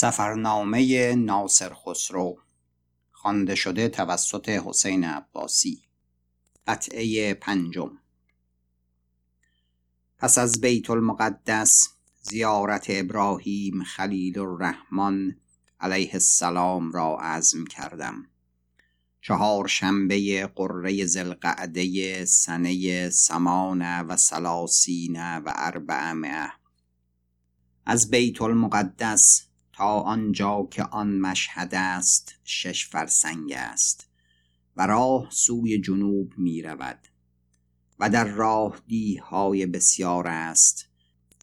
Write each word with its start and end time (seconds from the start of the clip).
سفرنامه 0.00 1.14
ناصر 1.14 1.74
خسرو 1.74 2.38
خوانده 3.12 3.54
شده 3.54 3.88
توسط 3.88 4.48
حسین 4.48 5.04
عباسی. 5.04 5.82
قطعه 6.66 7.34
پنجم. 7.34 7.90
پس 10.18 10.38
از 10.38 10.60
بیت 10.60 10.90
المقدس 10.90 11.88
زیارت 12.20 12.86
ابراهیم 12.88 13.82
خلیل 13.82 14.38
الرحمن 14.38 15.36
علیه 15.80 16.10
السلام 16.12 16.92
را 16.92 17.18
عزم 17.20 17.64
کردم. 17.64 18.26
چهار 19.20 19.66
شنبه 19.66 20.46
قره 20.46 21.06
زلقعده 21.06 22.24
سنه 22.24 23.10
سمان 23.10 24.02
و 24.02 24.16
سلاسین 24.16 25.38
و 25.38 25.52
اربعمه 25.56 26.52
از 27.86 28.10
بیت 28.10 28.42
المقدس 28.42 29.47
تا 29.78 30.00
آنجا 30.00 30.68
که 30.70 30.82
آن 30.82 31.18
مشهد 31.18 31.74
است 31.74 32.34
شش 32.44 32.86
فرسنگ 32.86 33.52
است 33.56 34.10
و 34.76 34.86
راه 34.86 35.28
سوی 35.30 35.80
جنوب 35.80 36.32
می 36.36 36.62
رود 36.62 36.98
و 37.98 38.10
در 38.10 38.24
راه 38.24 38.82
های 39.22 39.66
بسیار 39.66 40.26
است 40.26 40.88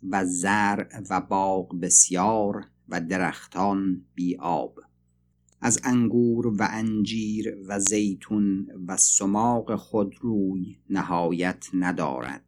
و 0.10 0.26
زرع 0.26 1.02
و 1.10 1.22
باغ 1.22 1.80
بسیار 1.80 2.68
و 2.90 3.02
درختان 3.02 4.06
بی 4.16 4.36
آب. 4.36 4.80
از 5.62 5.80
انگور 5.84 6.48
و 6.48 6.68
انجیر 6.70 7.56
و 7.68 7.80
زیتون 7.80 8.68
و 8.88 8.98
سماق 8.98 9.76
خود 9.76 10.16
روی 10.22 10.78
نهایت 10.90 11.68
ندارد. 11.74 12.46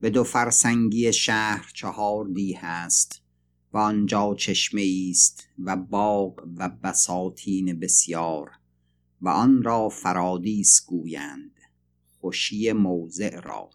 به 0.00 0.10
دو 0.10 0.24
فرسنگی 0.24 1.12
شهر 1.12 1.70
چهار 1.74 2.24
دی 2.24 2.52
هست 2.52 3.29
و 3.72 3.78
آنجا 3.78 4.34
چشمه 4.34 5.08
است 5.10 5.48
و 5.58 5.76
باغ 5.76 6.48
و 6.56 6.68
بساتین 6.68 7.80
بسیار 7.80 8.50
و 9.20 9.28
آن 9.28 9.62
را 9.62 9.88
فرادیس 9.88 10.86
گویند 10.86 11.60
خوشی 12.20 12.72
موضع 12.72 13.40
را. 13.40 13.70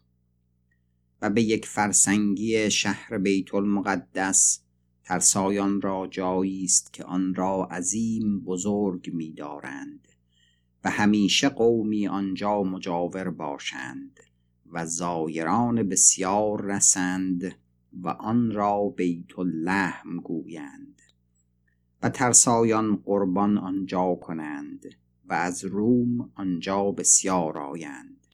و 1.22 1.30
به 1.30 1.42
یک 1.42 1.66
فرسنگی 1.66 2.72
شهر 2.72 3.18
بیت 3.18 3.54
المقدس 3.54 4.60
ترسایان 5.04 5.82
را 5.82 6.08
جایی 6.12 6.64
است 6.64 6.94
که 6.94 7.04
آن 7.04 7.36
را 7.36 7.66
عظیم 7.66 8.40
بزرگ 8.40 9.14
می‌دارند 9.14 10.08
و 10.84 10.90
همیشه 10.90 11.50
قومی 11.50 12.08
آنجا 12.08 12.64
مجاور 12.64 13.30
باشند 13.30 14.20
و 14.72 14.86
زایران 14.86 15.84
بسیار 15.84 16.62
رسند 16.62 17.56
و 18.04 18.10
آن 18.10 18.52
را 18.52 18.94
بیت 18.98 19.40
اللحم 19.40 20.20
گویند 20.20 21.02
و 22.02 22.10
ترسایان 22.10 22.96
قربان 22.96 23.58
آنجا 23.58 24.16
کنند 24.16 24.86
و 25.26 25.34
از 25.34 25.66
روم 25.66 26.32
آنجا 26.36 26.92
بسیار 26.92 27.58
آیند 27.58 28.28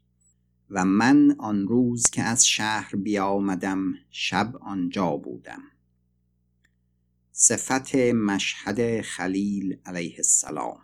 و 0.72 0.86
من 0.86 1.36
آن 1.40 1.68
روز 1.68 2.10
که 2.10 2.24
از 2.24 2.48
شهر 2.48 2.96
بیامدم 2.96 3.94
شب 4.10 4.58
آنجا 4.62 5.18
بودم. 5.18 5.62
صفت 7.32 7.96
مشهد 7.96 9.02
خلیل 9.02 9.78
علیه 9.86 10.16
السلام. 10.18 10.80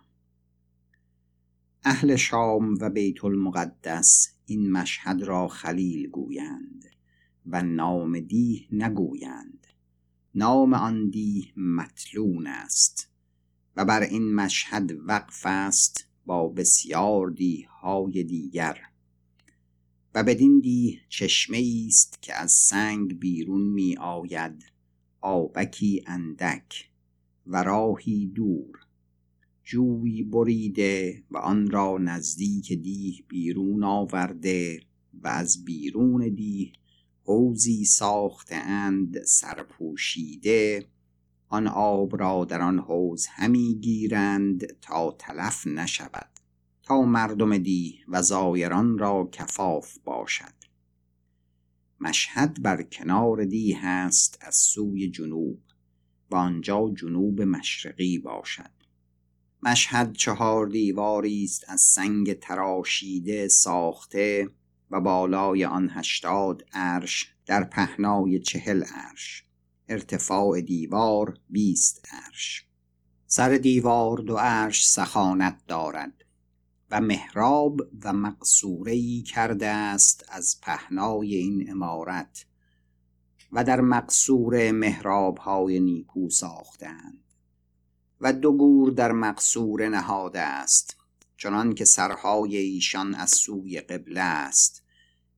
اهل 1.84 2.16
شام 2.16 2.74
و 2.80 2.90
بیت 2.90 3.24
المقدس 3.24 4.34
این 4.46 4.72
مشهد 4.72 5.22
را 5.22 5.48
خلیل 5.48 6.10
گویند. 6.10 6.84
و 7.50 7.62
نام 7.62 8.20
دیه 8.20 8.66
نگویند. 8.72 9.66
نام 10.34 10.74
آن 10.74 11.10
دیه 11.10 11.52
مطلون 11.56 12.46
است 12.46 13.08
و 13.76 13.84
بر 13.84 14.02
این 14.02 14.34
مشهد 14.34 14.92
وقف 15.06 15.42
است 15.44 16.06
با 16.26 16.48
بسیار 16.48 17.34
های 17.80 18.24
دیگر. 18.24 18.78
و 20.14 20.24
بدین 20.24 20.60
دیه 20.60 21.00
چشمه 21.08 21.84
است 21.86 22.22
که 22.22 22.34
از 22.34 22.52
سنگ 22.52 23.18
بیرون 23.18 23.62
می 23.62 23.96
آید 23.96 24.64
آبکی 25.20 26.04
اندک 26.06 26.90
و 27.46 27.62
راهی 27.62 28.26
دور. 28.26 28.78
جوی 29.64 30.22
بریده 30.22 31.22
و 31.30 31.38
آن 31.38 31.70
را 31.70 31.98
نزدیک 31.98 32.72
دیه 32.72 33.24
بیرون 33.28 33.84
آورده 33.84 34.80
و 35.22 35.28
از 35.28 35.64
بیرون 35.64 36.34
دیه 36.34 36.72
حوزی 37.28 37.84
ساخته 37.84 38.54
اند 38.54 39.24
سرپوشیده 39.24 40.86
آن 41.48 41.66
آب 41.66 42.20
را 42.20 42.44
در 42.44 42.62
آن 42.62 42.78
حوز 42.78 43.26
همی 43.26 43.74
گیرند 43.74 44.80
تا 44.80 45.16
تلف 45.18 45.66
نشود 45.66 46.30
تا 46.82 47.02
مردم 47.02 47.58
دی 47.58 47.98
و 48.08 48.22
زایران 48.22 48.98
را 48.98 49.28
کفاف 49.32 49.98
باشد. 50.04 50.54
مشهد 52.00 52.62
بر 52.62 52.82
کنار 52.82 53.44
دی 53.44 53.72
هست 53.72 54.38
از 54.40 54.56
سوی 54.56 55.08
جنوب 55.08 55.60
و 56.30 56.36
آنجا 56.36 56.92
جنوب 56.96 57.42
مشرقی 57.42 58.18
باشد. 58.18 58.70
مشهد 59.62 60.12
چهار 60.12 60.66
دیواری 60.66 61.44
است 61.44 61.64
از 61.68 61.80
سنگ 61.80 62.32
تراشیده 62.32 63.48
ساخته 63.48 64.48
و 64.90 65.00
بالای 65.00 65.64
آن 65.64 65.90
هشتاد 65.92 66.64
عرش 66.72 67.34
در 67.46 67.64
پهنای 67.64 68.38
چهل 68.38 68.84
عرش. 68.94 69.44
ارتفاع 69.88 70.60
دیوار 70.60 71.38
بیست 71.50 72.08
عرش. 72.12 72.64
سر 73.26 73.56
دیوار 73.56 74.18
دو 74.18 74.36
عرش 74.36 74.88
سخانت 74.88 75.58
دارد 75.66 76.24
و 76.90 77.00
محراب 77.00 77.80
و 78.04 78.12
مقصوره 78.12 79.22
کرده 79.22 79.66
است 79.66 80.24
از 80.28 80.60
پهنای 80.62 81.34
این 81.34 81.70
امارت 81.70 82.46
و 83.52 83.64
در 83.64 83.80
مقصور 83.80 84.70
محراب 84.70 85.38
های 85.38 85.80
نیکو 85.80 86.30
ساختند 86.30 87.24
و 88.20 88.32
دو 88.32 88.52
گور 88.52 88.90
در 88.90 89.12
مقصور 89.12 89.88
نهاده 89.88 90.40
است. 90.40 90.96
چنان 91.38 91.74
که 91.74 91.84
سرهای 91.84 92.56
ایشان 92.56 93.14
از 93.14 93.30
سوی 93.30 93.80
قبله 93.80 94.20
است 94.20 94.82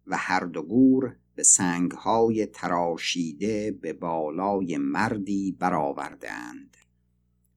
و 0.07 0.17
هر 0.17 0.41
دو 0.41 0.63
گور 0.63 1.17
به 1.35 1.43
سنگهای 1.43 2.47
تراشیده 2.47 3.71
به 3.71 3.93
بالای 3.93 4.79
مردی 4.79 5.57
برآوردهاند 5.61 6.77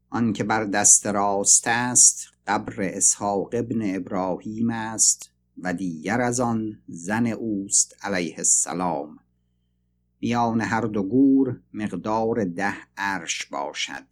آنکه 0.09 0.43
بر 0.43 0.63
دست 0.63 1.07
راست 1.07 1.67
است 1.67 2.27
قبر 2.47 2.81
اسحاق 2.81 3.49
ابن 3.53 3.95
ابراهیم 3.95 4.69
است 4.69 5.31
و 5.57 5.73
دیگر 5.73 6.21
از 6.21 6.39
آن 6.39 6.81
زن 6.87 7.27
اوست 7.27 7.95
علیه 8.01 8.35
السلام. 8.37 9.19
میان 10.21 10.61
هر 10.61 10.81
دو 10.81 11.03
گور 11.03 11.61
مقدار 11.73 12.43
ده 12.43 12.75
عرش 12.97 13.45
باشد. 13.45 14.05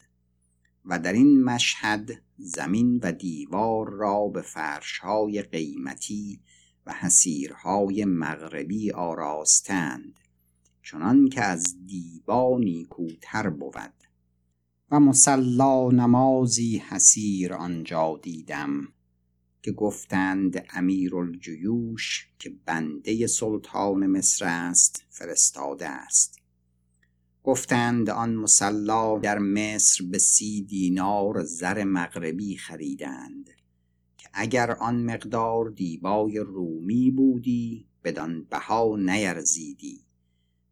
و 0.86 1.00
در 1.00 1.14
این 1.14 1.44
مشهد 1.44 2.12
زمین 2.38 3.00
و 3.03 3.12
دیوار 3.12 3.90
را 3.90 4.28
به 4.28 4.42
فرشهای 4.42 5.42
قیمتی 5.42 6.42
و 6.86 6.94
حسیرهای 6.94 8.06
مغربی 8.06 8.92
آراستند 8.92 10.19
چنان 10.84 11.30
که 11.30 11.42
از 11.42 11.75
دیبا 11.88 12.58
نیکوتر 12.59 13.50
بود 13.50 13.94
و 14.92 15.00
مسلا 15.00 15.90
نمازی 15.90 16.78
حسیر 16.78 17.53
آنجا 17.53 18.19
دیدم 18.24 18.88
که 19.62 19.72
گفتند 19.72 20.66
امیر 20.69 21.16
الجیوش 21.16 22.28
که 22.40 22.50
بنده 22.66 23.28
سلطان 23.28 24.08
مصر 24.08 24.46
است 24.46 25.03
فرستاده 25.09 25.90
است. 25.90 26.41
گفتند 27.44 28.09
آن 28.09 28.35
مسلا 28.35 29.19
در 29.19 29.39
مصر 29.39 30.04
به 30.04 30.18
سی 30.18 30.62
دینار 30.62 31.44
زر 31.44 31.83
مغربی 31.83 32.57
خریدند 32.57 33.50
که 34.18 34.30
اگر 34.33 34.71
آن 34.71 35.04
مقدار 35.04 35.69
دیبای 35.69 36.39
رومی 36.39 37.12
بودی 37.12 37.88
بدان 38.04 38.44
بها 38.44 38.95
نیرزیدی 39.00 40.06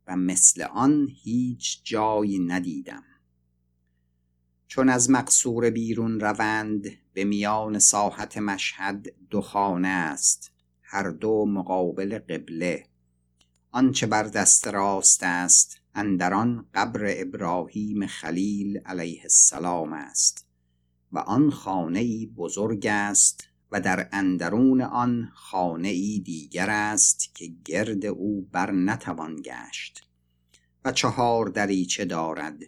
و 0.07 0.15
مثل 0.15 0.61
آن 0.61 1.07
هیچ 1.23 1.81
جایی 1.83 2.39
ندیدم. 2.39 3.03
چون 4.67 4.89
از 4.89 5.09
مقصور 5.09 5.69
بیرون 5.69 6.19
روند 6.19 6.91
به 7.13 7.23
میان 7.23 7.79
ساحت 7.79 8.37
مشهد 8.37 9.07
دو 9.29 9.41
خانه 9.41 9.87
است 9.87 10.51
هر 10.81 11.09
دو 11.09 11.45
مقابل 11.45 12.19
قبله 12.19 12.85
آنچه 13.71 14.07
بر 14.07 14.23
دست 14.23 14.67
راست 14.67 15.23
است 15.23 15.78
اندران 15.95 16.65
قبر 16.73 17.13
ابراهیم 17.17 18.07
خلیل 18.07 18.77
علیه 18.77 19.21
السلام 19.21 19.93
است 19.93 20.45
و 21.11 21.19
آن 21.19 21.51
خانه 21.51 22.25
بزرگ 22.25 22.87
است 22.87 23.49
و 23.71 23.81
در 23.81 24.09
اندرون 24.11 24.81
آن 24.81 25.31
خانه 25.33 25.87
ای 25.87 26.19
دیگر 26.19 26.69
است 26.69 27.35
که 27.35 27.51
گرد 27.65 28.05
او 28.05 28.41
بر 28.51 28.71
نتوان 28.71 29.41
گشت 29.41 30.07
و 30.85 30.91
چهار 30.91 31.47
دریچه 31.47 32.05
دارد 32.05 32.59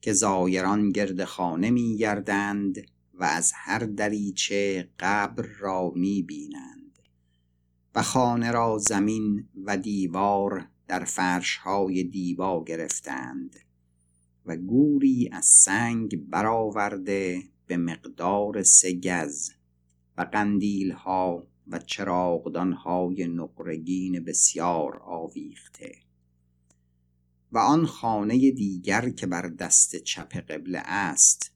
که 0.00 0.12
زایران 0.12 0.90
گرد 0.90 1.24
خانه 1.24 1.70
می 1.70 1.96
گردند 1.96 2.78
و 3.14 3.24
از 3.24 3.52
هر 3.54 3.78
دریچه 3.78 4.88
قبر 4.98 5.46
را 5.58 5.92
می 5.96 6.22
بینند 6.22 6.98
و 7.94 8.02
خانه 8.02 8.50
را 8.50 8.78
زمین 8.78 9.48
و 9.64 9.76
دیوار 9.76 10.68
در 10.88 11.04
فرشهای 11.04 12.04
دیبا 12.04 12.64
گرفتند 12.64 13.56
و 14.46 14.56
گوری 14.56 15.30
از 15.32 15.44
سنگ 15.44 16.28
برآورده 16.30 17.42
به 17.66 17.76
مقدار 17.76 18.62
سه 18.62 18.92
گز 18.92 19.50
و 20.16 20.22
قندیل 20.22 20.92
ها 20.92 21.46
و 21.66 21.78
چراغدان 21.78 22.72
های 22.72 23.26
نقرگین 23.26 24.24
بسیار 24.24 24.96
آویخته 25.04 25.92
و 27.52 27.58
آن 27.58 27.86
خانه 27.86 28.50
دیگر 28.50 29.10
که 29.10 29.26
بر 29.26 29.48
دست 29.48 29.96
چپ 29.96 30.36
قبله 30.36 30.78
است 30.84 31.52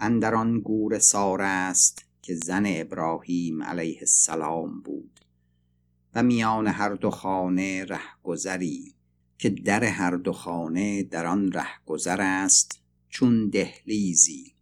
اندر 0.00 0.34
آن 0.34 0.60
گور 0.60 0.98
سار 0.98 1.42
است 1.42 2.04
که 2.22 2.34
زن 2.34 2.64
ابراهیم 2.66 3.62
علیه 3.62 3.98
السلام 4.00 4.80
بود. 4.80 5.20
میان 6.22 6.66
هر 6.66 6.94
دو 6.94 7.10
خانه 7.10 7.84
رهگذری 7.84 8.94
که 9.38 9.50
در 9.50 9.84
هر 9.84 10.10
دو 10.10 10.32
خانه 10.32 11.02
در 11.02 11.26
آن 11.26 11.52
رهگذر 11.52 12.20
است 12.20 12.80
چون 13.08 13.48
دهلیزی. 13.48 14.54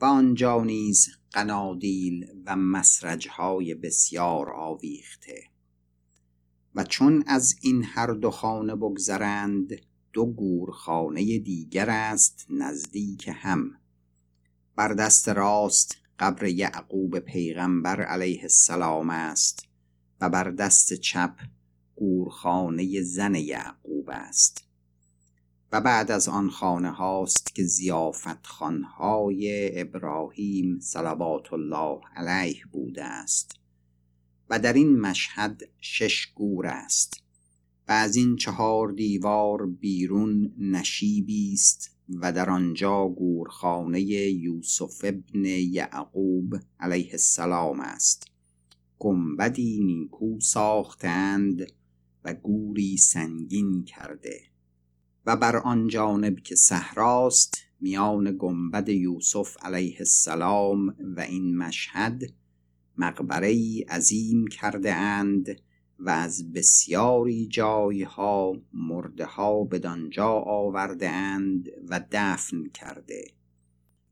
و 0.00 0.04
آنجا 0.04 0.64
نیز 0.64 1.08
قنادیل 1.32 2.26
و 2.46 2.56
مسرجهای 2.56 3.74
بسیار 3.74 4.50
آویخته. 4.50 5.42
و 6.74 6.84
چون 6.84 7.24
از 7.26 7.54
این 7.60 7.84
هر 7.84 8.06
دو 8.06 8.30
خانه 8.30 8.76
بگذرند 8.76 9.72
دو 10.12 10.26
گورخانه 10.26 11.38
دیگر 11.38 11.90
است 11.90 12.46
نزدیک 12.50 13.30
هم. 13.34 13.70
بر 14.76 14.94
دست 14.94 15.28
راست 15.28 15.96
قبر 16.18 16.44
یعقوب 16.44 17.18
پیغمبر 17.18 18.02
علیه 18.02 18.42
السلام 18.42 19.10
است. 19.10 19.73
و 20.20 20.30
بر 20.30 20.50
دست 20.50 20.92
چپ 20.92 21.34
گورخانه 21.96 23.02
زن 23.02 23.34
یعقوب 23.34 24.10
است. 24.10 24.64
و 25.72 25.80
بعد 25.80 26.10
از 26.10 26.28
آن 26.28 26.50
خانه 26.50 26.90
هاست 26.90 27.54
که 27.54 27.62
زیافت 27.64 28.46
خانهای 28.46 29.70
ابراهیم 29.80 30.78
صلوات 30.80 31.52
الله 31.52 32.00
علیه 32.16 32.62
بوده 32.72 33.04
است. 33.04 33.52
و 34.50 34.58
در 34.58 34.72
این 34.72 35.00
مشهد 35.00 35.62
شش 35.80 36.26
گور 36.34 36.66
است. 36.66 37.22
و 37.88 37.92
از 37.92 38.16
این 38.16 38.36
چهار 38.36 38.92
دیوار 38.92 39.66
بیرون 39.66 40.54
نشیبی 40.58 41.52
است 41.52 41.90
و 42.08 42.32
در 42.32 42.50
آنجا 42.50 43.08
گورخانه 43.08 44.00
یوسف 44.00 45.00
ابن 45.04 45.44
یعقوب 45.44 46.54
علیه 46.80 47.10
السلام 47.12 47.80
است. 47.80 48.33
گنبدی 48.98 49.80
نیکو 49.84 50.40
ساختند 50.40 51.72
و 52.24 52.34
گوری 52.34 52.96
سنگین 52.96 53.84
کرده. 53.84 54.40
و 55.26 55.36
بر 55.36 55.56
آن 55.56 55.88
جانب 55.88 56.40
که 56.40 56.54
صحراست 56.54 57.56
میان 57.80 58.36
گنبد 58.38 58.88
یوسف 58.88 59.56
علیه 59.62 59.96
السلام 59.98 60.96
و 61.16 61.20
این 61.20 61.56
مشهد 61.56 62.22
مقبره 62.96 63.84
عظیم 63.88 64.46
کرده 64.46 64.94
اند 64.94 65.60
و 65.98 66.10
از 66.10 66.52
بسیاری 66.52 67.46
جایها 67.46 68.52
مرده 68.72 69.24
ها 69.24 69.64
بدانجا 69.64 70.30
آورده 70.30 71.08
اند 71.08 71.68
و 71.88 72.04
دفن 72.12 72.68
کرده. 72.68 73.24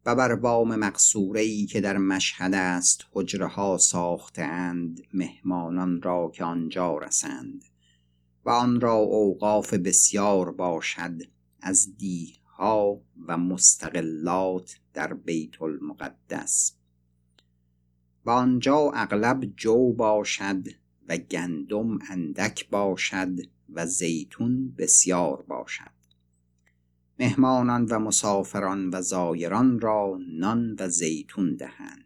و 0.06 0.14
بر 0.14 0.34
بام 0.34 0.76
مقصوره 0.76 1.40
ای 1.40 1.66
که 1.66 1.80
در 1.80 1.98
مشهد 1.98 2.54
است 2.54 3.06
حجره 3.12 3.46
ها 3.46 3.78
ساخته 3.78 4.72
مهمانان 5.14 6.02
را 6.02 6.30
که 6.34 6.44
آنجا 6.44 6.98
رسند. 6.98 7.64
و 8.44 8.50
آن 8.50 8.80
را 8.80 8.94
اوقاف 8.94 9.74
بسیار 9.74 10.52
باشد 10.52 11.22
از 11.60 11.96
دیها 11.96 13.00
و 13.26 13.36
مستقلات 13.36 14.76
در 14.94 15.14
بیت 15.14 15.62
المقدس. 15.62 16.72
و 18.24 18.30
آنجا 18.30 18.90
اغلب 18.94 19.44
جو 19.56 19.92
باشد 19.92 20.68
و 21.08 21.16
گندم 21.16 21.98
اندک 22.10 22.70
باشد 22.70 23.34
و 23.72 23.86
زیتون 23.86 24.74
بسیار 24.78 25.42
باشد. 25.42 26.01
مهمانان 27.22 27.84
و 27.84 27.98
مسافران 27.98 28.90
و 28.90 29.02
زایران 29.02 29.80
را 29.80 30.18
نان 30.28 30.76
و 30.78 30.88
زیتون 30.88 31.56
دهند. 31.56 32.04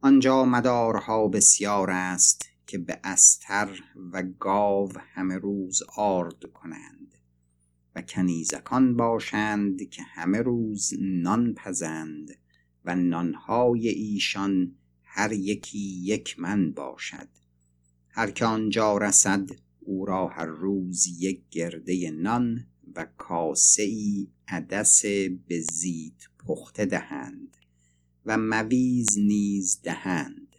آنجا 0.00 0.44
مدارها 0.44 1.28
بسیار 1.28 1.90
است 1.90 2.48
که 2.66 2.78
به 2.78 3.00
استر 3.04 3.68
و 4.12 4.22
گاو 4.22 4.92
همه 4.98 5.36
روز 5.36 5.82
آرد 5.96 6.44
کنند 6.54 7.14
و 7.94 8.02
کنیزکان 8.02 8.96
باشند 8.96 9.88
که 9.88 10.02
همه 10.02 10.38
روز 10.38 10.90
نان 11.00 11.54
پزند 11.54 12.28
و 12.84 12.96
نانهای 12.96 13.88
ایشان 13.88 14.74
هر 15.02 15.32
یکی 15.32 16.00
یک 16.02 16.40
من 16.40 16.72
باشد. 16.72 17.28
هر 18.08 18.30
که 18.30 18.44
آنجا 18.44 18.98
رسد 18.98 19.50
او 19.80 20.06
را 20.06 20.28
هر 20.28 20.46
روز 20.46 21.06
یک 21.22 21.42
گرده 21.50 22.10
نان 22.10 22.66
و 22.96 23.06
کاسه 23.18 23.82
ای 23.82 24.28
عدس 24.48 25.04
به 25.48 25.60
زیت 25.60 26.22
پخته 26.46 26.86
دهند 26.86 27.56
و 28.26 28.38
مویز 28.38 29.18
نیز 29.18 29.80
دهند. 29.82 30.56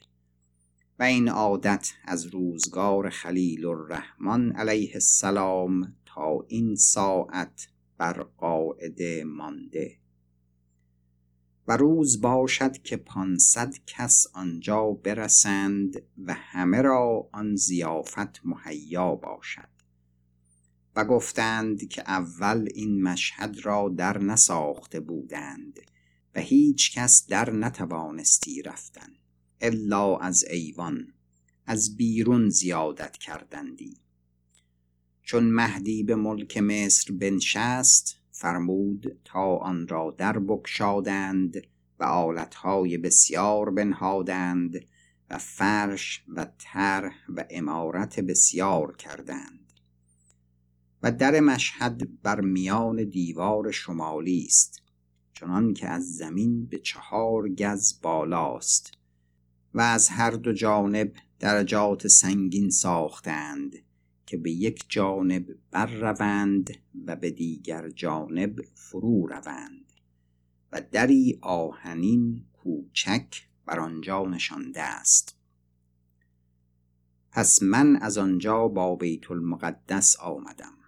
و 0.99 1.03
این 1.03 1.29
عادت 1.29 1.91
از 2.03 2.25
روزگار 2.25 3.09
خلیل 3.09 3.65
الرحمن 3.65 4.51
علیه 4.51 4.91
السلام 4.93 5.95
تا 6.05 6.45
این 6.47 6.75
ساعت 6.75 7.67
بر 7.97 8.23
قاعده 8.23 9.23
مانده. 9.23 9.97
و 11.67 11.77
روز 11.77 12.21
باشد 12.21 12.77
که 12.77 12.97
پانصد 12.97 13.73
کس 13.87 14.27
آنجا 14.33 14.91
برسند 14.91 16.01
و 16.25 16.33
همه 16.33 16.81
را 16.81 17.29
آن 17.31 17.55
زیافت 17.55 18.41
مهیا 18.45 19.15
باشد. 19.15 19.74
و 20.95 21.05
گفتند 21.05 21.87
که 21.87 22.01
اول 22.01 22.69
این 22.75 23.03
مشهد 23.03 23.59
را 23.63 23.93
در 23.97 24.17
نساخته 24.17 24.99
بودند 24.99 25.79
و 26.35 26.39
هیچ 26.39 26.93
کس 26.93 27.27
در 27.27 27.49
نتوانستی 27.49 28.61
رفتن 28.61 29.09
الا 29.61 30.17
از 30.17 30.43
ایوان 30.43 31.07
از 31.65 31.97
بیرون 31.97 32.49
زیادت 32.49 33.17
کردندی. 33.17 33.97
چون 35.21 35.43
مهدی 35.43 36.03
به 36.03 36.15
ملک 36.15 36.57
مصر 36.57 37.13
بنشست 37.13 38.15
فرمود 38.31 39.19
تا 39.25 39.55
آن 39.57 39.87
را 39.87 40.15
در 40.17 40.39
بکشادند 40.39 41.61
و 41.99 42.03
آلتهای 42.03 42.97
بسیار 42.97 43.69
بنهادند 43.69 44.85
و 45.29 45.37
فرش 45.37 46.23
و 46.27 46.47
طرح 46.57 47.15
و 47.29 47.45
امارت 47.49 48.19
بسیار 48.19 48.95
کردند. 48.95 49.64
و 51.05 51.11
در 51.11 51.39
مشهد 51.39 52.21
بر 52.21 52.41
میان 52.41 53.03
دیوار 53.03 53.71
شمالی 53.71 54.45
است 54.45 54.81
چنان 55.33 55.73
که 55.73 55.87
از 55.87 56.15
زمین 56.15 56.65
به 56.65 56.79
چهار 56.79 57.49
گز 57.49 58.01
بالاست 58.01 58.91
و 59.73 59.81
از 59.81 60.09
هر 60.09 60.31
دو 60.31 60.53
جانب 60.53 61.13
درجات 61.39 62.07
سنگین 62.07 62.69
ساختند 62.69 63.75
که 64.25 64.37
به 64.37 64.51
یک 64.51 64.85
جانب 64.89 65.45
بر 65.71 65.85
روند 65.85 66.69
و 67.05 67.15
به 67.15 67.31
دیگر 67.31 67.89
جانب 67.89 68.61
فرو 68.75 69.27
روند 69.27 69.93
و 70.71 70.81
دری 70.91 71.39
آهنین 71.41 72.45
کوچک 72.53 73.47
بر 73.65 73.79
آنجا 73.79 74.25
نشانده 74.25 74.81
است. 74.81 75.37
پس 77.31 77.63
من 77.63 77.95
از 77.95 78.17
آنجا 78.17 78.67
با 78.67 78.95
بیت 78.95 79.31
المقدس 79.31 80.19
آمدم. 80.19 80.84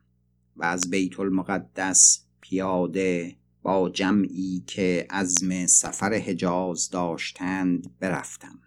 و 0.58 0.64
از 0.64 0.90
بیت 0.90 1.20
المقدس 1.20 2.26
پیاده 2.42 3.36
با 3.62 3.90
جمعی 3.90 4.64
که 4.68 5.08
عزم 5.10 5.66
سفر 5.66 6.14
حجاز 6.14 6.90
داشتند 6.90 8.00
برفتم. 8.00 8.60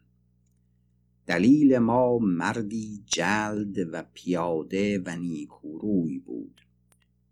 دلیل 1.27 1.79
ما 1.79 2.19
مردی 2.19 3.03
جلد 3.07 3.79
و 3.93 4.03
پیاده 4.15 5.03
و 5.07 5.17
نیکوروی 5.17 6.19
بود. 6.19 6.61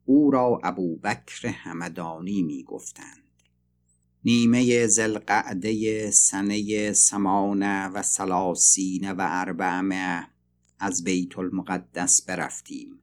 او 0.04 0.30
را 0.30 0.60
ابوبکر 0.64 1.48
همدانی 1.48 2.42
می 2.42 2.62
گفتند 2.62 3.22
نیمه 4.24 4.86
زلقعده 4.86 6.10
سنه 6.10 6.92
سمانه 6.92 7.86
و 7.86 8.02
سلاسین 8.02 9.12
و 9.12 9.16
اربعمه 9.18 10.26
از 10.78 11.04
بیت 11.04 11.38
المقدس 11.38 12.22
برفتیم. 12.22 13.00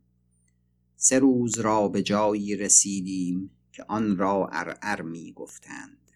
سه 0.96 1.20
روز 1.20 1.60
را 1.60 1.88
به 1.88 2.04
جایی 2.04 2.56
رسیدیم 2.56 3.52
که 3.72 3.86
آن 3.88 4.18
را 4.18 4.50
ارعر 4.52 5.02
می 5.02 5.34
گفتند 5.34 6.12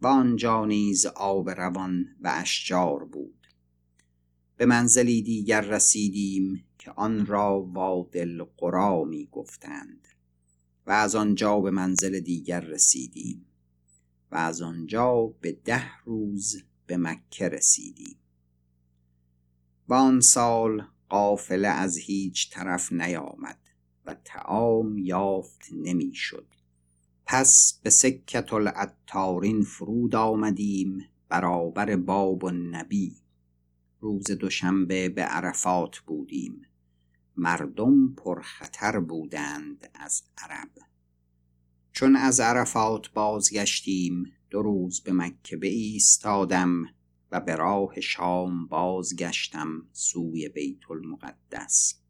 و 0.00 0.06
آنجا 0.06 0.64
نیز 0.64 1.06
آب 1.06 1.50
روان 1.50 2.06
و 2.20 2.32
اشجار 2.34 3.04
بود. 3.04 3.46
به 4.56 4.66
منزلی 4.66 5.22
دیگر 5.22 5.60
رسیدیم 5.60 6.64
که 6.78 6.90
آن 6.90 7.26
را 7.26 7.60
وادل 7.60 8.44
قرا 8.56 9.04
می 9.04 9.28
گفتند 9.32 10.08
و 10.86 10.90
از 10.90 11.14
آنجا 11.14 11.60
به 11.60 11.70
منزل 11.70 12.20
دیگر 12.20 12.60
رسیدیم 12.60 13.46
و 14.30 14.36
از 14.36 14.62
آنجا 14.62 15.34
به 15.40 15.52
ده 15.52 15.98
روز 16.04 16.62
به 16.86 16.96
مکه 16.96 17.48
رسیدیم. 17.48 18.16
و 19.88 19.94
آن 19.94 20.20
سال 20.20 20.82
قافله 21.08 21.68
از 21.68 21.96
هیچ 21.96 22.50
طرف 22.50 22.92
نیامد. 22.92 23.58
و 24.06 24.14
تعام 24.24 24.98
یافت 24.98 25.68
نمی‌شد. 25.72 26.46
پس 27.26 27.80
به 27.82 27.90
سکت 27.90 28.52
العطارین 28.52 29.62
فرود 29.62 30.14
آمدیم 30.14 31.04
برابر 31.28 31.96
باب 31.96 32.46
نبی 32.46 33.16
روز 34.00 34.30
دوشنبه 34.30 35.08
به 35.08 35.22
عرفات 35.22 35.98
بودیم. 35.98 36.62
مردم 37.36 38.14
پرخطر 38.14 39.00
بودند 39.00 39.90
از 39.94 40.22
عرب. 40.38 40.70
چون 41.92 42.16
از 42.16 42.40
عرفات 42.40 43.12
بازگشتیم 43.12 44.32
دو 44.50 44.62
روز 44.62 45.00
به 45.00 45.12
مکه 45.12 45.58
ایستادم 45.62 46.84
و 47.30 47.40
به 47.40 47.56
راه 47.56 48.00
شام 48.00 48.66
بازگشتم 48.66 49.86
سوی 49.92 50.48
بیت 50.48 50.90
المقدس. 50.90 52.03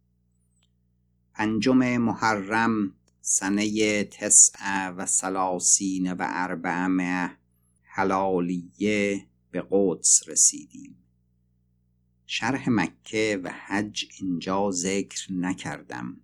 پنجم 1.35 1.99
محرم 1.99 2.95
سنه 3.21 4.05
تسع 4.05 4.89
و 4.89 5.07
سلاسین 5.07 6.13
و 6.13 6.17
اربعمه 6.21 7.31
حلالیه 7.83 9.27
به 9.51 9.67
قدس 9.71 10.29
رسیدیم. 10.29 10.97
شرح 12.27 12.69
مکه 12.71 13.41
و 13.45 13.53
حج 13.67 14.05
اینجا 14.21 14.71
ذکر 14.71 15.33
نکردم. 15.33 16.17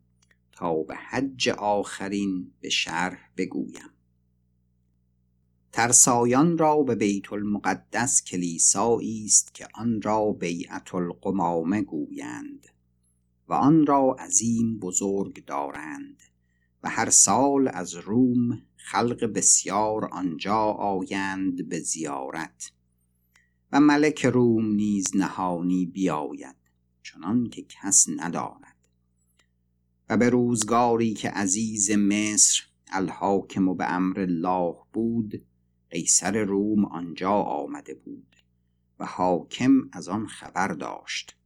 تا 0.52 0.82
به 0.82 0.96
حج 0.96 1.48
آخرین 1.48 2.52
به 2.60 2.68
شرح 2.68 3.30
بگویم. 3.36 3.90
ترسایان 5.72 6.58
را 6.58 6.82
به 6.82 6.94
بیت 6.94 7.32
المقدس 7.32 8.24
کلیسایی 8.24 9.24
است 9.24 9.54
که 9.54 9.68
آن 9.74 10.02
را 10.02 10.32
بیعت 10.32 10.94
القمامه 10.94 11.82
گویند. 11.82 12.66
و 13.50 13.54
آن 13.54 13.86
را 13.86 14.16
عظیم 14.18 14.78
بزرگ 14.78 15.44
دارند 15.44 16.22
و 16.82 16.88
هر 16.88 17.10
سال 17.10 17.70
از 17.72 17.94
روم 17.94 18.62
خلق 18.76 19.24
بسیار 19.24 20.04
آنجا 20.04 20.62
آیند 20.64 21.68
به 21.68 21.80
زیارت 21.80 22.72
و 23.72 23.80
ملک 23.80 24.26
روم 24.26 24.66
نیز 24.66 25.16
نهانی 25.16 25.86
بیاید 25.86 26.56
چنان 27.02 27.48
که 27.48 27.62
کس 27.62 28.06
ندارد 28.16 28.88
و 30.08 30.16
به 30.16 30.28
روزگاری 30.28 31.14
که 31.14 31.30
عزیز 31.30 31.90
مصر 31.90 32.62
الحاکم 32.92 33.68
و 33.68 33.74
به 33.74 33.92
امر 33.92 34.20
الله 34.20 34.74
بود 34.92 35.46
قیصر 35.90 36.44
روم 36.44 36.84
آنجا 36.84 37.32
آمده 37.32 37.94
بود 37.94 38.36
و 38.98 39.06
حاکم 39.06 39.72
از 39.92 40.08
آن 40.08 40.26
خبر 40.26 40.68
داشت 40.68 41.39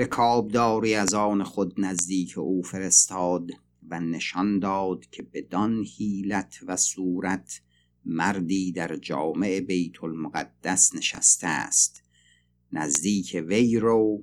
رکابداری 0.00 0.94
از 0.94 1.14
آن 1.14 1.42
خود 1.42 1.74
نزدیک 1.78 2.38
او 2.38 2.62
فرستاد 2.62 3.50
و 3.88 4.00
نشان 4.00 4.58
داد 4.58 5.06
که 5.10 5.22
بدان 5.22 5.84
حیلت 5.84 6.60
و 6.66 6.76
صورت 6.76 7.60
مردی 8.04 8.72
در 8.72 8.96
جامع 8.96 9.60
بیت 9.60 10.04
المقدس 10.04 10.94
نشسته 10.94 11.46
است. 11.46 12.02
نزدیک 12.72 13.44
وی 13.46 13.78
رو 13.78 14.22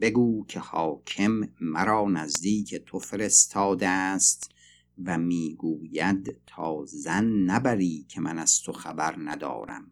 بگو 0.00 0.44
که 0.46 0.60
حاکم 0.60 1.48
مرا 1.60 2.10
نزدیک 2.10 2.74
تو 2.74 2.98
فرستاده 2.98 3.88
است 3.88 4.50
و 5.04 5.18
می‌گوید 5.18 6.36
تا 6.46 6.84
زن 6.86 7.24
نبری 7.24 8.06
که 8.08 8.20
من 8.20 8.38
از 8.38 8.60
تو 8.60 8.72
خبر 8.72 9.16
ندارم. 9.18 9.90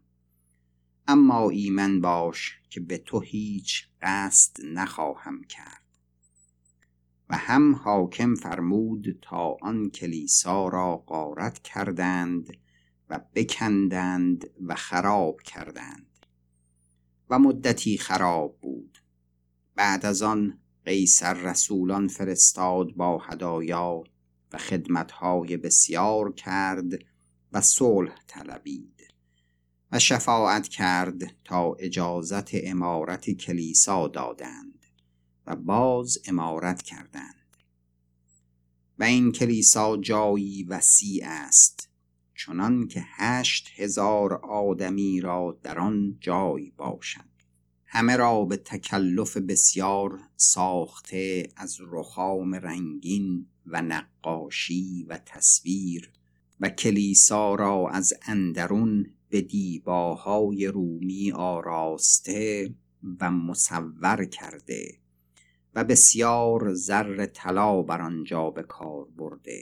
اما 1.08 1.50
ایمن 1.50 2.00
باش 2.00 2.60
که 2.70 2.80
به 2.80 2.98
تو 2.98 3.20
هیچ 3.20 3.88
قصد 4.02 4.56
نخواهم 4.64 5.44
کرد. 5.44 5.82
و 7.28 7.36
هم 7.36 7.74
حاکم 7.74 8.34
فرمود 8.34 9.18
تا 9.22 9.56
آن 9.62 9.90
کلیسا 9.90 10.68
را 10.68 10.96
غارت 10.96 11.58
کردند 11.58 12.56
و 13.10 13.20
بکندند 13.34 14.50
و 14.66 14.74
خراب 14.74 15.40
کردند. 15.40 16.26
و 17.30 17.38
مدتی 17.38 17.98
خراب 17.98 18.58
بود. 18.60 18.98
بعد 19.74 20.06
از 20.06 20.22
آن 20.22 20.58
قیصر 20.84 21.34
رسولان 21.34 22.08
فرستاد 22.08 22.92
با 22.92 23.18
هدایا 23.18 24.04
و 24.52 24.58
خدمتهای 24.58 25.56
بسیار 25.56 26.32
کرد 26.32 26.92
و 27.52 27.60
صلح 27.60 28.14
طلبید. 28.26 28.95
و 29.92 29.98
شفاعت 29.98 30.68
کرد 30.68 31.34
تا 31.44 31.74
اجازت 31.74 32.50
امارت 32.52 33.30
کلیسا 33.30 34.08
دادند 34.08 34.86
و 35.46 35.56
باز 35.56 36.18
امارت 36.26 36.82
کردند. 36.82 37.56
و 38.98 39.04
این 39.04 39.32
کلیسا 39.32 39.96
جایی 39.96 40.64
وسیع 40.64 41.24
است 41.26 41.88
چنان 42.34 42.88
که 42.88 43.04
هشت 43.06 43.70
هزار 43.76 44.34
آدمی 44.34 45.20
را 45.20 45.58
در 45.62 45.78
آن 45.78 46.16
جای 46.20 46.70
باشد. 46.70 47.36
همه 47.86 48.16
را 48.16 48.44
به 48.44 48.56
تکلف 48.56 49.36
بسیار 49.36 50.20
ساخته 50.36 51.48
از 51.56 51.78
رخام 51.80 52.54
رنگین 52.54 53.46
و 53.66 53.82
نقاشی 53.82 55.06
و 55.08 55.18
تصویر 55.26 56.12
و 56.60 56.68
کلیسا 56.68 57.54
را 57.54 57.88
از 57.90 58.14
اندرون 58.22 59.06
به 59.36 59.42
دیباهای 59.42 60.66
رومی 60.66 61.32
آراسته 61.32 62.74
و 63.20 63.30
مصور 63.30 64.24
کرده 64.24 64.98
و 65.74 65.84
بسیار 65.84 66.74
زر 66.74 67.26
طلا 67.26 67.82
بر 67.82 68.02
آنجا 68.02 68.50
به 68.50 68.62
کار 68.62 69.04
برده 69.04 69.60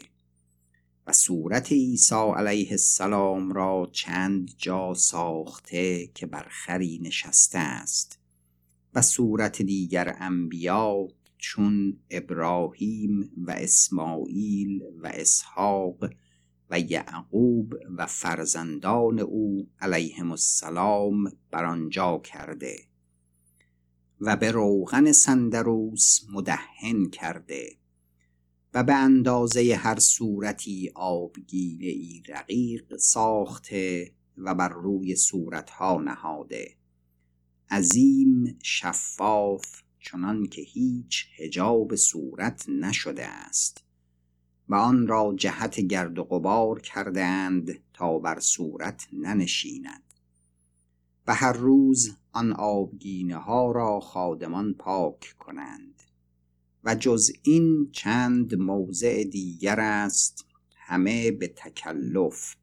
و 1.07 1.13
صورت 1.13 1.73
عیسی 1.73 2.15
علیه 2.37 2.71
السلام 2.71 3.53
را 3.53 3.89
چند 3.93 4.51
جا 4.59 4.95
ساخته 4.95 6.07
که 6.07 6.27
بر 6.27 6.47
خری 6.51 7.01
نشسته 7.03 7.59
است 7.59 8.19
و 8.95 9.03
صورت 9.03 9.63
دیگر 9.63 10.17
انبیا 10.19 11.09
چون 11.39 11.97
ابراهیم 12.11 13.31
و 13.37 13.51
اسماعیل 13.51 14.83
و 15.03 15.07
اسحاق 15.15 16.05
یعقوب 16.81 17.75
و 17.97 18.07
فرزندان 18.07 19.21
او 19.21 19.69
علیهم 19.81 20.31
السلام 20.31 21.33
بر 21.51 21.65
آنجا 21.65 22.19
کرده 22.19 22.77
و 24.21 24.37
به 24.37 24.51
روغن 24.51 25.13
سندروس 25.13 26.21
مدهن 26.33 27.11
کرده 27.11 27.77
و 28.75 28.85
به 28.85 28.95
اندازه 28.95 29.77
هر 29.77 29.99
صورتی 29.99 30.93
آبگینه 30.95 31.87
ای 31.87 32.23
رقیق 32.29 32.97
ساخته 32.97 34.13
و 34.39 34.55
بر 34.55 34.69
روی 34.69 35.17
صورتها 35.17 36.01
نهاده 36.01 36.77
عظیم 37.71 38.59
شفاف 38.63 39.83
چنان 40.01 40.47
که 40.47 40.63
هیچ 40.63 41.27
هجاب 41.37 41.95
صورت 41.95 42.69
نشده 42.69 43.27
است. 43.27 43.85
و 44.69 44.75
آن 44.75 45.07
را 45.07 45.35
جهت 45.37 45.81
گرد 45.81 46.19
و 46.19 46.25
غبار 46.25 46.81
کردند 46.81 47.79
تا 47.93 48.19
بر 48.19 48.41
صورت 48.41 49.09
ننشیند. 49.13 50.03
و 51.27 51.35
هر 51.35 51.53
روز 51.53 52.17
آن 52.33 52.53
آبگینه 52.53 53.37
ها 53.37 53.73
را 53.73 54.01
خادمان 54.01 54.75
پاک 54.75 55.35
کنند. 55.39 56.03
و 56.85 56.95
جز 56.95 57.31
این 57.43 57.91
چند 57.93 58.55
موضع 58.55 59.25
دیگر 59.25 59.81
است 59.81 60.45
همه 60.77 61.31
به 61.31 61.49
تکلف 61.49 62.57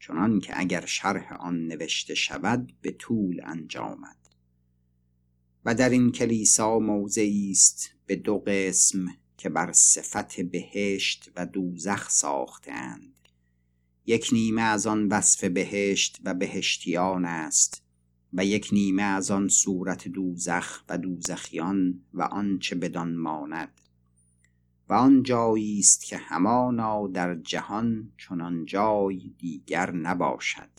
چنان 0.00 0.40
که 0.40 0.60
اگر 0.60 0.86
شرح 0.86 1.32
آن 1.32 1.66
نوشته 1.66 2.14
شود 2.14 2.72
به 2.80 2.90
طول 2.90 3.40
انجامد. 3.44 4.16
و 5.64 5.74
در 5.74 5.88
این 5.88 6.12
کلیسا 6.12 6.78
موضعی 6.78 7.50
است 7.50 7.90
به 8.06 8.16
دو 8.16 8.38
قسم 8.38 9.06
که 9.42 9.48
بر 9.48 9.72
صفت 9.72 10.40
بهشت 10.40 11.30
و 11.36 11.46
دوزخ 11.46 12.10
ساختند. 12.10 13.28
یک 14.06 14.28
نیمه 14.32 14.62
از 14.62 14.86
آن 14.86 15.08
وصف 15.08 15.44
بهشت 15.44 16.20
و 16.24 16.34
بهشتیان 16.34 17.24
است 17.24 17.82
و 18.32 18.44
یک 18.44 18.68
نیمه 18.72 19.02
از 19.02 19.30
آن 19.30 19.48
صورت 19.48 20.08
دوزخ 20.08 20.82
و 20.88 20.98
دوزخیان 20.98 22.00
و 22.14 22.22
آنچه 22.22 22.74
بدان 22.74 23.16
ماند. 23.16 23.80
و 24.88 24.92
آن 24.94 25.22
جایی 25.22 25.78
است 25.78 26.04
که 26.04 26.16
همانا 26.16 27.08
در 27.08 27.34
جهان 27.34 28.12
چنان 28.18 28.64
جای 28.64 29.34
دیگر 29.38 29.92
نباشد. 29.92 30.70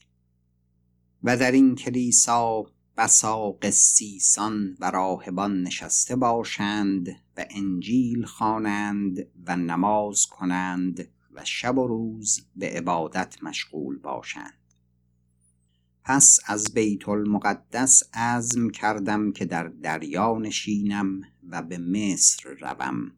و 1.24 1.38
در 1.38 1.52
این 1.52 1.76
کلیسا 1.76 2.66
بسا 2.98 3.52
قسیسان 3.52 4.78
و 4.80 4.92
راهبان 4.92 5.64
نشسته 5.64 6.16
باشند 6.16 7.10
و 7.38 7.46
انجیل 7.50 8.26
خوانند 8.26 9.28
و 9.46 9.56
نماز 9.56 10.26
کنند 10.26 11.08
و 11.32 11.46
شب 11.46 11.78
و 11.78 11.88
روز 11.88 12.46
به 12.56 12.70
عبادت 12.70 13.44
مشغول 13.44 13.98
باشند. 13.98 14.54
پس 16.04 16.40
از 16.46 16.74
بیت 16.74 17.10
المقدس 17.10 18.04
عزم 18.14 18.70
کردم 18.70 19.32
که 19.32 19.46
در 19.46 19.68
دریا 19.68 20.38
نشینم 20.38 21.22
و 21.50 21.62
به 21.62 21.78
مصر 21.78 22.50
روم 22.62 23.12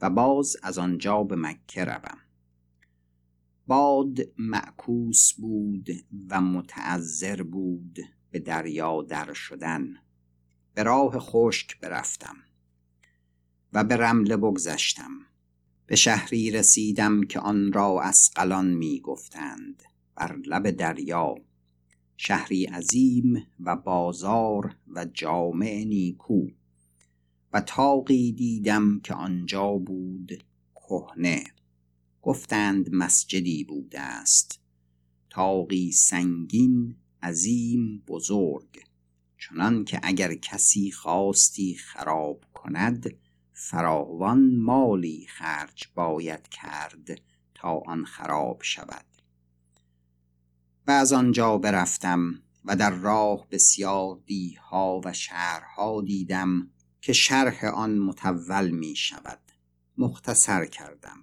و 0.00 0.10
باز 0.10 0.56
از 0.62 0.78
آنجا 0.78 1.22
به 1.22 1.36
مکه 1.36 1.84
روم. 1.84 2.18
باد 3.66 4.18
معکوس 4.38 5.32
بود 5.32 5.88
و 6.30 6.40
متعذر 6.40 7.42
بود 7.42 7.98
به 8.30 8.38
دریا 8.38 9.02
در 9.02 9.32
شدن. 9.32 9.96
به 10.74 10.82
راه 10.82 11.18
خشک 11.18 11.80
برفتم 11.80 12.36
و 13.72 13.84
به 13.84 13.96
رمله 13.96 14.36
بگذشتم. 14.36 15.10
به 15.86 15.96
شهری 15.96 16.50
رسیدم 16.50 17.22
که 17.22 17.40
آن 17.40 17.72
را 17.72 18.02
اسقلان 18.02 18.74
می 18.74 19.00
گفتند 19.00 19.82
بر 20.14 20.36
لب 20.36 20.70
دریا. 20.70 21.34
شهری 22.16 22.64
عظیم 22.64 23.46
و 23.60 23.76
بازار 23.76 24.76
و 24.88 25.04
جامع 25.04 25.84
نیکو. 25.84 26.46
و 27.52 27.60
تاقی 27.60 28.32
دیدم 28.32 29.00
که 29.00 29.14
آنجا 29.14 29.72
بود 29.72 30.44
کهنه. 30.74 31.44
گفتند 32.22 32.94
مسجدی 32.94 33.64
بوده 33.64 34.00
است. 34.00 34.60
تاقی 35.30 35.92
سنگین 35.92 36.96
عظیم 37.22 38.02
بزرگ 38.06 38.84
چنان 39.38 39.84
که 39.84 40.00
اگر 40.02 40.34
کسی 40.34 40.90
خواستی 40.90 41.74
خراب 41.74 42.44
کند 42.54 43.16
فراوان 43.52 44.56
مالی 44.56 45.26
خرج 45.28 45.88
باید 45.94 46.48
کرد 46.48 47.20
تا 47.54 47.82
آن 47.86 48.04
خراب 48.04 48.62
شود. 48.62 49.04
و 50.86 50.90
از 50.90 51.12
آنجا 51.12 51.58
برفتم 51.58 52.42
و 52.64 52.76
در 52.76 52.90
راه 52.90 53.46
بسیار 53.50 54.20
دیها 54.26 55.00
و 55.04 55.12
شهرها 55.12 56.00
دیدم 56.00 56.70
که 57.00 57.12
شرح 57.12 57.64
آن 57.64 57.98
متول 57.98 58.70
می 58.70 58.96
شود. 58.96 59.40
مختصر 59.98 60.66
کردم. 60.66 61.18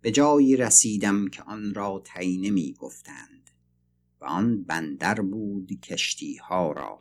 به 0.00 0.10
جایی 0.10 0.56
رسیدم 0.56 1.28
که 1.28 1.42
آن 1.42 1.74
را 1.74 2.02
تینه 2.04 2.50
می 2.50 2.72
گفتند. 2.72 3.39
و 4.20 4.24
آن 4.24 4.62
بندر 4.62 5.20
بود 5.20 5.80
کشتی 5.80 6.36
ها 6.36 6.72
را 6.72 6.98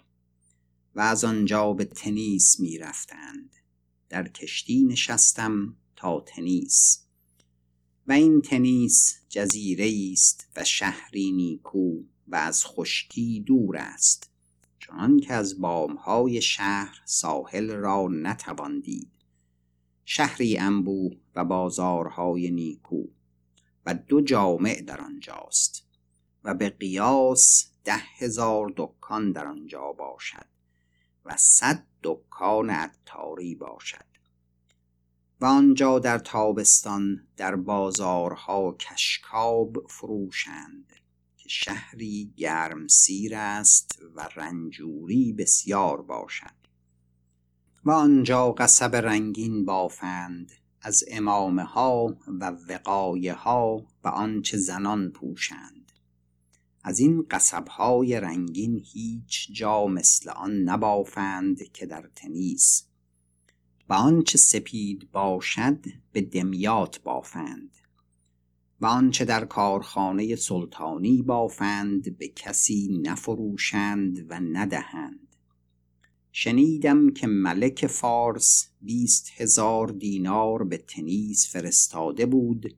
و 0.96 1.00
از 1.02 1.24
آنجا 1.24 1.74
به 1.74 1.86
تنیس 1.86 2.60
می 2.60 2.78
رفتند. 2.78 3.56
در 4.10 4.28
کشتی 4.28 4.84
نشستم 4.84 5.76
تا 5.96 6.20
تنیس 6.20 7.06
و 8.08 8.12
این 8.12 8.42
تنیس 8.42 9.20
جزیره 9.30 10.12
است 10.12 10.48
و 10.56 10.64
شهری 10.64 11.32
نیکو 11.32 12.04
و 12.28 12.36
از 12.36 12.66
خشکی 12.66 13.40
دور 13.40 13.78
است. 13.78 14.32
چنان 14.80 15.20
که 15.20 15.34
از 15.34 15.62
بامهای 15.62 16.42
شهر 16.42 17.02
ساحل 17.06 17.72
را 17.72 18.08
نتوان 18.12 18.80
دید. 18.80 19.12
شهری 20.06 20.58
انبوه 20.58 21.18
و 21.36 21.46
بازارهای 21.46 22.52
نیکو 22.52 23.04
و 23.86 23.94
دو 23.94 24.22
جامع 24.22 24.82
در 24.82 25.02
آنجاست. 25.02 25.88
به 26.53 26.70
قیاس 26.70 27.72
ده 27.84 28.01
هزار 28.18 28.74
دکان 28.77 29.31
در 29.31 29.48
آنجا 29.48 29.92
باشد 29.92 30.46
و 31.25 31.38
صد 31.38 31.83
دکان 32.03 32.70
عطاری 32.70 33.55
باشد 33.55 34.05
و 35.42 35.46
آنجا 35.46 36.00
در 36.00 36.18
تابستان 36.18 37.27
در 37.38 37.55
بازارها 37.55 38.75
کشکاب 38.79 39.88
فروشند 39.90 40.94
که 41.38 41.50
شهری 41.50 42.33
گرم 42.38 42.88
سیر 42.88 43.35
است 43.35 44.01
و 44.16 44.29
رنجوری 44.35 45.33
بسیار 45.33 46.01
باشد 46.01 46.59
و 47.85 47.92
آنجا 47.92 48.51
قصب 48.51 48.96
رنگین 48.96 49.66
بافند 49.66 50.51
از 50.81 51.03
امامه 51.12 51.64
ها 51.64 52.18
و 52.27 52.51
وقایه 52.70 53.33
ها 53.33 53.88
و 54.03 54.07
آنچه 54.07 54.57
زنان 54.57 55.12
پوشند 55.12 55.78
از 56.90 57.00
این 57.00 57.25
قصب 57.32 57.68
های 57.68 58.20
رنگین 58.20 58.84
هیچ 58.86 59.50
جا 59.54 59.88
مثل 59.88 60.30
آن 60.30 60.52
نبافند 60.52 61.72
که 61.72 61.86
در 61.86 62.10
تنیس. 62.16 62.84
و 63.90 63.94
آنچه 63.94 64.38
سپید 64.38 65.12
باشد 65.12 65.86
به 66.12 66.22
دمیات 66.22 67.02
بافند. 67.04 67.72
و 68.82 68.86
آنچه 68.86 69.25
در 69.25 69.46
کارخانه 69.46 70.36
سلطانی 70.36 71.22
بافند 71.22 72.18
به 72.18 72.28
کسی 72.28 73.00
نفروشند 73.04 74.25
و 74.30 74.40
ندهند. 74.40 75.36
شنیدم 76.32 77.10
که 77.10 77.28
ملک 77.28 77.88
فارس 77.88 78.68
بیست 78.82 79.32
هزار 79.36 79.88
دینار 79.88 80.64
به 80.64 80.78
تنیس 80.78 81.50
فرستاده 81.52 82.25
بود 82.25 82.75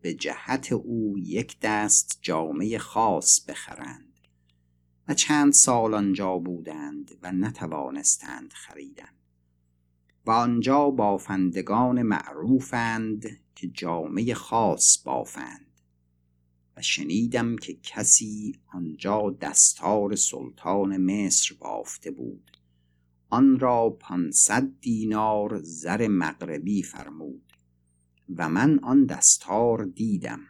به 0.00 0.14
جهت 0.14 0.72
او 0.72 1.18
یک 1.18 1.56
دست 1.62 2.18
جامعه 2.22 2.78
خاص 2.78 3.44
بخرند 3.44 4.20
و 5.08 5.14
چند 5.14 5.52
سال 5.52 5.94
آنجا 5.94 6.38
بودند 6.38 7.18
و 7.22 7.32
نتوانستند 7.32 8.52
خریدند 8.52 9.14
و 10.26 10.30
آنجا 10.30 10.90
بافندگان 10.90 12.02
معروفند 12.02 13.26
که 13.54 13.68
جامعه 13.68 14.34
خاص 14.34 15.02
بافند 15.04 15.70
و 16.76 16.82
شنیدم 16.82 17.56
که 17.56 17.74
کسی 17.74 18.58
آنجا 18.74 19.36
دستار 19.40 20.16
سلطان 20.16 20.96
مصر 20.96 21.54
بافته 21.60 22.10
بود. 22.10 22.50
آن 23.28 23.58
را 23.58 23.90
پانصد 23.90 24.68
دینار 24.80 25.60
زر 25.62 26.08
مغربی 26.08 26.82
فرمود. 26.82 27.49
و 28.36 28.48
من 28.48 28.78
آن 28.82 29.06
دستار 29.06 29.84
دیدم. 29.84 30.40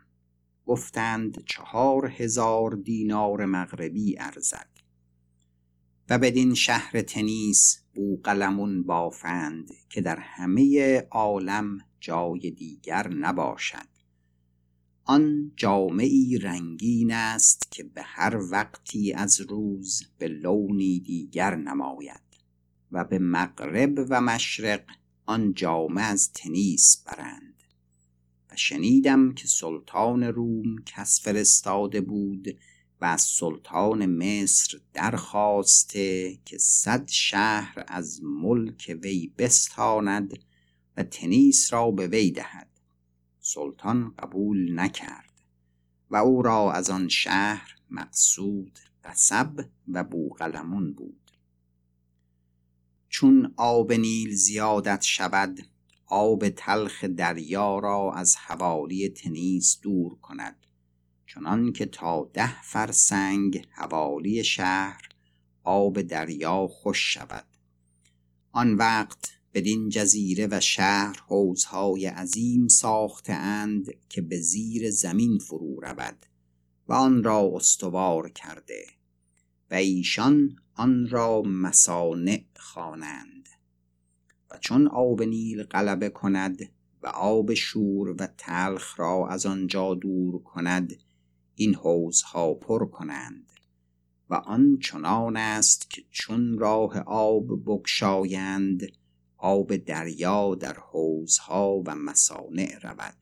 گفتند 0.67 1.45
چهار 1.47 2.07
هزار 2.07 2.71
دینار 2.71 3.47
مغربی 3.47 4.19
ارزد. 4.19 4.69
و 6.11 6.19
بدین 6.19 6.55
شهر 6.55 7.03
تنیس 7.03 7.79
بوقلمون 7.95 8.83
بافند 8.83 9.71
که 9.89 10.01
در 10.01 10.19
همه 10.19 10.99
عالم 11.11 11.79
جای 12.01 12.51
دیگر 12.51 13.09
نباشد. 13.09 13.89
آن 15.05 15.53
جامعی 15.57 16.39
رنگین 16.39 17.13
است 17.13 17.71
که 17.71 17.83
به 17.83 18.03
هر 18.03 18.37
وقتی 18.51 19.13
از 19.13 19.41
روز 19.41 20.03
به 20.19 20.29
لونی 20.29 21.01
دیگر 21.01 21.57
نماید 21.57 22.21
و 22.93 23.05
به 23.05 23.19
مغرب 23.19 24.07
و 24.11 24.21
مشرق 24.21 24.83
آن 25.27 25.55
جامعه 25.55 26.05
از 26.05 26.33
تنیس 26.33 27.05
برند. 27.07 27.50
شنیدم 28.61 29.35
که 29.35 29.49
سلطان 29.49 30.23
روم 30.23 30.77
کس 30.87 31.21
فرستاده 31.23 32.01
بود 32.01 32.49
و 33.01 33.05
از 33.05 33.23
سلطان 33.23 34.07
مصر 34.07 34.79
درخواسته 34.93 36.39
که 36.45 36.59
صد 36.59 37.09
شهر 37.09 37.85
از 37.89 38.21
ملک 38.23 38.99
وی 39.03 39.33
بستاند 39.39 40.39
و 40.97 41.03
تنیس 41.03 41.73
را 41.73 41.91
به 41.91 42.07
وی 42.07 42.31
دهد. 42.31 42.69
سلطان 43.41 44.15
قبول 44.19 44.81
نکرد 44.81 45.43
و 46.11 46.17
او 46.17 46.43
را 46.43 46.73
از 46.73 46.91
آن 46.91 47.09
شهر 47.09 47.77
مقصود 47.91 48.79
قصب 49.05 49.65
و 49.89 50.05
بوقلمون 50.05 50.93
بود. 50.93 51.31
چون 53.09 53.55
آب 53.57 53.93
نیل 53.93 54.35
زیادت 54.35 55.03
شود 55.03 55.61
آب 56.11 56.49
تلخ 56.49 57.05
دریا 57.05 57.79
را 57.79 58.13
از 58.17 58.37
حوالی 58.37 59.09
تنیس 59.09 59.79
دور 59.83 60.19
کند 60.21 60.67
چنان 61.27 61.73
که 61.73 61.87
تا 61.87 62.31
ده 62.35 62.63
فرسنگ 62.63 63.67
حوالی 63.71 64.45
شهر 64.45 65.09
آب 65.65 66.03
دریا 66.03 66.67
خوش 66.67 67.15
شود. 67.15 67.47
آن 68.53 68.75
وقت 68.75 69.31
بدین 69.55 69.89
جزیره 69.89 70.49
و 70.51 70.61
شهر 70.61 71.17
حوزهای 71.29 72.07
عظیم 72.07 72.69
ساخته 72.69 73.39
که 74.09 74.23
به 74.23 74.41
زیر 74.41 74.91
زمین 74.91 75.39
فرو 75.39 75.81
رود 75.81 76.27
و 76.89 76.93
آن 76.93 77.23
را 77.23 77.51
استوار 77.55 78.31
کرده 78.31 78.85
و 79.71 79.75
ایشان 79.75 80.57
آن 80.75 81.09
را 81.09 81.43
مسانع 81.43 82.45
خوانند. 82.57 83.49
و 84.51 84.59
چون 84.61 84.87
آب 84.89 85.23
نیل 85.23 85.63
غلبه 85.63 86.09
کند 86.09 86.71
و 87.03 87.07
آب 87.07 87.55
شور 87.55 88.09
و 88.09 88.27
تلخ 88.39 89.01
را 89.01 89.29
از 89.29 89.47
آنجا 89.47 89.95
دور 89.95 90.43
کند 90.43 90.97
این 91.55 91.75
حوزها 91.75 92.55
پر 92.55 92.87
کنند 92.87 93.53
و 94.31 94.35
آن 94.35 94.79
چنان 94.79 95.37
است 95.37 95.91
که 95.91 96.03
چون 96.11 96.59
راه 96.59 96.99
آب 96.99 97.65
بگشایند 97.65 98.83
آب 99.37 99.77
دریا 99.77 100.55
در 100.55 100.77
حوزها 100.93 101.83
و 101.87 101.95
مصانع 101.95 102.79
رود 102.83 103.17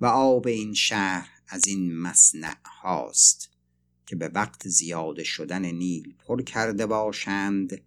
و 0.00 0.06
آب 0.06 0.46
این 0.46 0.74
شهر 0.74 1.28
از 1.48 1.66
این 1.66 1.98
مصنع 1.98 2.56
هاست 2.82 3.50
که 4.06 4.16
به 4.16 4.28
وقت 4.28 4.68
زیاده 4.68 5.24
شدن 5.24 5.64
نیل 5.64 6.14
پر 6.18 6.42
کرده 6.42 6.86
باشند 6.86 7.80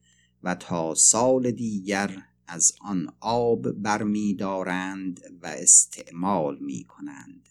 و 0.44 0.56
تا 0.56 0.96
سال 0.96 1.52
دیگر 1.52 2.24
از 2.48 2.72
آن 2.82 3.14
آب 3.20 3.72
برمیدارند 3.72 5.22
و 5.42 5.48
استعمال 5.48 6.58
می 6.60 6.84
کنند 6.84 7.50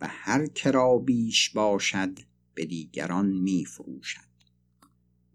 و 0.00 0.08
هر 0.10 0.46
کرا 0.46 0.98
بیش 0.98 1.50
باشد 1.50 2.18
به 2.54 2.64
دیگران 2.64 3.26
می 3.26 3.64
فروشد 3.64 4.20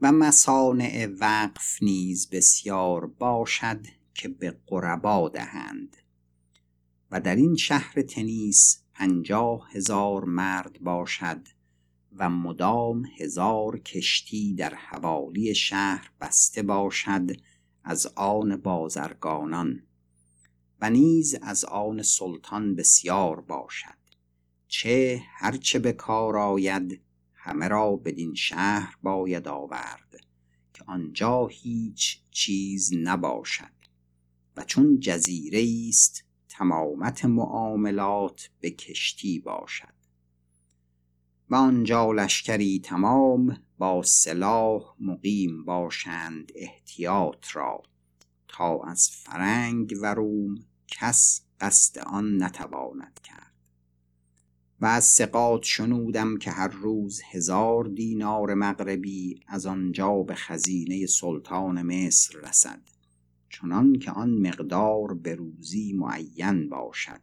و 0.02 0.12
مصانع 0.12 1.08
وقف 1.20 1.84
نیز 1.84 2.30
بسیار 2.30 3.06
باشد 3.08 3.86
که 4.14 4.28
به 4.28 4.58
قربا 4.68 5.30
دهند 5.30 5.98
و 7.12 7.22
در 7.22 7.36
این 7.36 7.56
شهر 7.56 8.02
تنیس 8.02 8.84
پنجاه 8.94 9.70
هزار 9.72 10.26
مرد 10.26 10.80
باشد 10.80 11.48
و 12.18 12.30
مدام 12.30 13.06
هزار 13.20 13.80
کشتی 13.80 14.54
در 14.54 14.74
حوالی 14.76 15.56
شهر 15.56 16.12
بسته 16.22 16.64
باشد 16.64 17.32
از 17.84 18.08
آن 18.16 18.58
بازرگانان 18.58 19.84
و 20.82 20.90
نیز 20.90 21.36
از 21.42 21.66
آن 21.66 22.02
سلطان 22.02 22.76
بسیار 22.76 23.42
باشد. 23.42 24.02
چه 24.68 25.22
هرچه 25.38 25.80
به 25.80 25.94
کار 25.94 26.38
آید 26.38 27.02
همه 27.34 27.68
را 27.68 27.96
بدین 27.96 28.34
شهر 28.34 28.98
باید 29.04 29.48
آورد 29.48 30.26
که 30.74 30.84
آنجا 30.88 31.48
هیچ 31.48 32.20
چیز 32.32 32.94
نباشد. 32.94 33.72
و 34.58 34.64
چون 34.64 35.00
جزیره 35.00 35.88
است 35.90 36.24
تمامت 36.50 37.26
معاملات 37.26 38.50
به 38.60 38.72
کشتی 38.72 39.40
باشد. 39.40 39.94
و 41.50 41.56
آنجا 41.56 42.12
لشکری 42.12 42.80
تمام 42.80 43.58
با 43.82 44.04
سلاح 44.04 44.96
مقیم 45.00 45.66
باشند 45.66 46.52
احتیاط 46.56 47.46
را 47.54 47.84
تا 48.48 48.82
از 48.84 49.10
فرنگ 49.10 49.94
و 50.02 50.14
روم 50.14 50.56
کس 50.88 51.42
قصد 51.60 52.00
آن 52.00 52.44
نتواند 52.44 53.20
کرد. 53.24 53.54
و 54.82 54.86
از 54.86 55.06
سقاط 55.06 55.64
شنودم 55.64 56.38
که 56.38 56.52
هر 56.52 56.68
روز 56.68 57.22
هزار 57.32 57.84
دینار 57.84 58.54
مغربی 58.54 59.40
از 59.48 59.66
آنجا 59.66 60.24
به 60.24 60.36
خزینه 60.36 61.06
سلطان 61.06 61.82
مصر 61.82 62.40
رسد 62.40 62.82
چنان 63.50 64.00
که 64.00 64.12
آن 64.12 64.30
مقدار 64.48 65.14
به 65.14 65.36
روزی 65.36 65.94
معین 65.94 66.70
باشد 66.70 67.22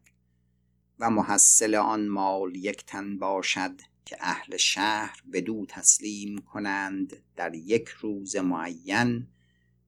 و 0.99 1.11
محصل 1.11 1.75
آن 1.75 2.09
مال 2.09 2.57
یک 2.57 2.87
تن 2.87 3.19
باشد 3.19 3.81
که 4.09 4.17
اهل 4.21 4.57
شهر 4.57 5.21
دو 5.47 5.67
تسلیم 5.69 6.39
کنند 6.39 7.23
در 7.37 7.55
یک 7.55 7.89
روز 7.89 8.37
معین 8.37 9.27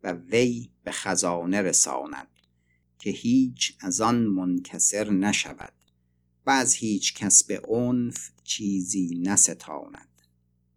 و 0.02 0.12
وی 0.12 0.70
به 0.84 0.92
خزانه 0.92 1.62
رساند 1.62 2.28
که 2.98 3.10
هیچ 3.10 3.76
از 3.80 4.00
آن 4.00 4.26
منکسر 4.26 5.10
نشود 5.10 5.72
و 6.46 6.50
از 6.50 6.74
هیچ 6.74 7.14
کس 7.14 7.44
به 7.44 7.60
عنف 7.68 8.30
چیزی 8.44 9.22
نستاند 9.22 10.08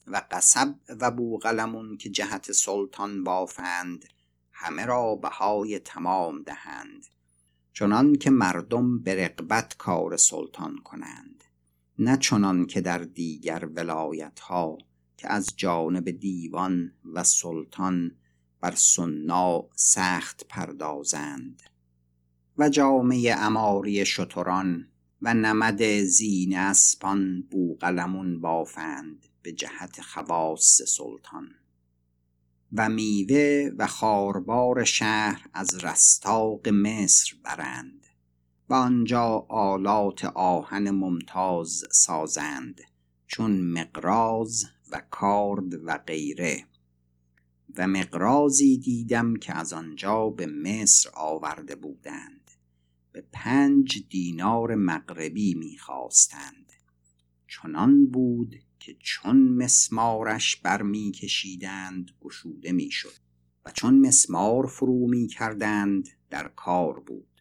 و 0.08 0.22
قصب 0.32 0.76
و 0.90 1.12
بوغلمون 1.12 1.98
که 1.98 2.10
جهت 2.10 2.52
سلطان 2.52 3.24
بافند 3.24 4.06
همه 4.52 4.86
را 4.86 5.16
بهای 5.16 5.80
تمام 5.80 6.44
دهند 6.44 7.06
چنان 7.74 8.16
که 8.16 8.30
مردم 8.30 9.00
به 9.00 9.26
رقبت 9.26 9.78
کار 9.78 10.18
سلطان 10.18 10.78
کنند 10.78 11.44
نه 12.00 12.18
چنان 12.18 12.66
که 12.66 12.82
در 12.82 12.98
دیگر 12.98 13.70
ولایت 13.76 14.40
ها 14.40 14.78
که 15.18 15.32
از 15.32 15.54
جانب 15.58 16.12
دیوان 16.12 16.92
و 17.14 17.24
سلطان 17.24 18.12
بر 18.62 18.76
سنا 18.76 19.70
سخت 19.76 20.46
پردازند 20.50 21.64
و 22.58 22.70
جامعه 22.70 23.36
اماری 23.36 24.06
شتران 24.06 24.88
و 25.22 25.34
نمد 25.34 25.84
زین 26.04 26.58
اسپان 26.58 27.42
بوقلمون 27.42 28.42
بافند 28.42 29.26
به 29.42 29.52
جهت 29.52 30.02
خواص 30.02 30.82
سلطان 30.82 31.50
و 32.74 32.90
میوه 32.90 33.72
و 33.78 33.88
خاربار 33.88 34.84
شهر 34.84 35.48
از 35.54 35.84
رستاق 35.84 36.68
مصر 36.68 37.36
برند. 37.44 38.03
آنجا 38.76 39.46
آلات 39.50 40.26
آهن 40.26 40.90
ممتاز 40.90 41.84
سازند 41.92 42.82
چون 43.28 43.62
مقراز 43.62 44.66
و 44.92 45.02
کارد 45.10 45.74
و 45.86 45.98
غیره. 45.98 46.68
و 47.78 47.88
مقرازی 47.88 48.78
دیدم 48.78 49.36
که 49.36 49.58
از 49.58 49.74
آنجا 49.74 50.30
به 50.30 50.46
مصر 50.46 51.10
آورده 51.14 51.76
بودند. 51.76 52.52
به 53.12 53.24
پنج 53.32 54.08
دینار 54.10 54.76
مغربی 54.76 55.54
می‌خواستند. 55.54 56.72
چنان 57.48 58.08
بود 58.08 58.56
که 58.80 58.96
چون 59.00 59.38
مسمارش 59.38 60.56
برمی 60.56 61.12
کشیدند 61.12 62.12
گشوده 62.22 62.72
می‌شد. 62.72 63.24
و 63.66 63.72
چون 63.72 64.00
مسمار 64.00 64.66
فرو 64.66 65.08
می 65.08 65.28
کردند 65.28 66.10
در 66.30 66.48
کار 66.48 67.00
بود. 67.00 67.33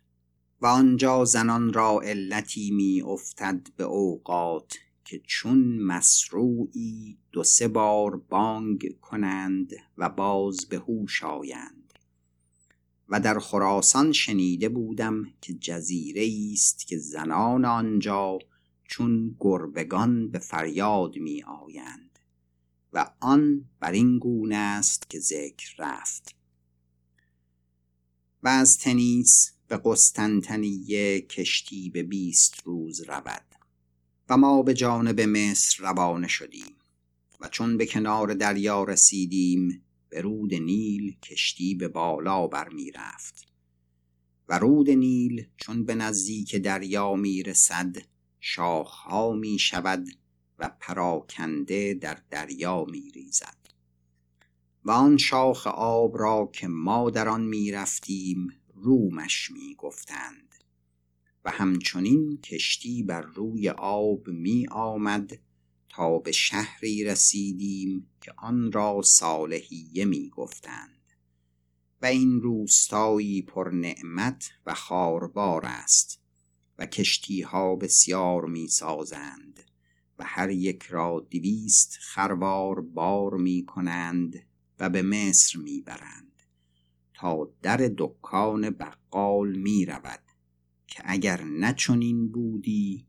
و 0.62 0.66
آنجا 0.66 1.25
زنان 1.25 1.72
را 1.72 2.01
علتی 2.01 2.70
می 2.70 3.03
افتد 3.03 3.68
به 3.77 3.85
اوقات 3.85 4.75
که 5.05 5.22
چون 5.27 5.79
مسروعی 5.79 7.18
دو 7.33 7.44
سه 7.44 7.68
بار 7.68 8.16
بانگ 8.16 9.01
کنند 9.01 9.72
و 9.98 10.09
باز 10.09 10.66
به 10.66 10.79
هوش 10.79 11.25
آیند. 11.25 11.92
و 13.09 13.20
در 13.20 13.38
خراسان 13.38 14.12
شنیده 14.12 14.68
بودم 14.68 15.25
که 15.40 15.55
جزیره 15.55 16.53
است 16.53 16.87
که 16.87 16.98
زنان 16.98 17.64
آنجا 17.64 18.38
چون 18.85 19.37
گربگان 19.40 20.31
به 20.31 20.38
فریاد 20.38 21.16
می 21.16 21.42
آیند 21.42 22.18
و 22.92 23.11
آن 23.20 23.64
بر 23.81 23.92
این 23.92 24.18
گونه 24.18 24.57
است 24.57 25.11
که 25.11 25.20
ذکر 25.20 25.75
رفت. 25.79 26.35
و 28.42 28.48
از 28.48 28.79
تنیس 28.79 29.53
به 29.72 29.80
قسطنطنیه 29.85 31.20
کشتی 31.20 31.90
به 31.90 32.02
بیست 32.02 32.54
روز 32.64 33.00
رود 33.00 33.44
و 34.28 34.37
ما 34.37 34.62
به 34.62 34.74
جانب 34.74 35.20
مصر 35.20 35.82
روانه 35.82 36.28
شدیم 36.28 36.74
و 37.40 37.48
چون 37.48 37.76
به 37.76 37.87
کنار 37.87 38.35
دریا 38.35 38.85
رسیدیم 38.85 39.82
به 40.08 40.20
رود 40.20 40.54
نیل 40.54 41.16
کشتی 41.22 41.74
به 41.74 41.88
بالا 41.88 42.46
برمی 42.46 42.90
رفت 42.90 43.46
و 44.48 44.58
رود 44.58 44.90
نیل 44.90 45.46
چون 45.56 45.85
به 45.85 45.94
نزدیک 45.94 46.56
دریا 46.56 47.14
می 47.14 47.42
رسد 47.42 47.96
شاخها 48.40 49.32
می 49.32 49.58
شود 49.58 50.06
و 50.58 50.70
پراکنده 50.80 51.94
در 51.94 52.18
دریا 52.30 52.85
می 52.85 53.11
ریزد 53.14 53.56
و 54.85 54.90
آن 54.90 55.16
شاخ 55.16 55.66
آب 55.66 56.18
را 56.18 56.50
که 56.52 56.68
ما 56.68 57.11
در 57.11 57.28
آن 57.28 57.44
می 57.44 57.72
رفتیم 57.72 58.62
رومش 58.83 59.51
می 59.51 59.75
گفتند 59.75 60.55
و 61.45 61.51
همچنین 61.51 62.40
کشتی 62.40 63.03
بر 63.03 63.21
روی 63.21 63.68
آب 63.68 64.29
می 64.29 64.66
آمد 64.71 65.38
تا 65.88 66.18
به 66.18 66.33
شهری 66.33 67.05
رسیدیم 67.05 68.11
که 68.21 68.33
آن 68.38 68.73
را 68.73 69.03
صالحیه 69.05 70.05
می 70.05 70.31
گفتند 70.31 71.12
و 72.03 72.07
این 72.07 72.40
روستایی 72.40 73.42
پر 73.42 73.71
نعمت 73.71 74.51
و 74.66 74.75
خاربار 74.75 75.66
است 75.66 76.21
و 76.79 76.87
کشتی 76.87 77.42
ها 77.42 77.77
بسیار 77.77 78.45
می 78.45 78.68
سازند 78.68 79.61
و 80.18 80.25
هر 80.27 80.51
یک 80.51 80.83
را 80.83 81.27
دویست 81.31 81.99
خروار 82.01 82.81
بار 82.81 83.35
می 83.35 83.64
کنند 83.66 84.47
و 84.79 84.90
به 84.90 85.03
مصر 85.03 85.59
می 85.59 85.81
برند 85.81 86.32
تا 87.22 87.52
در 87.62 87.90
دکان 87.98 88.70
بقال 88.70 89.56
می 89.56 89.87
رود 89.87 90.22
که 90.87 91.02
اگر 91.06 91.44
نچنین 91.44 92.32
بودی 92.32 93.06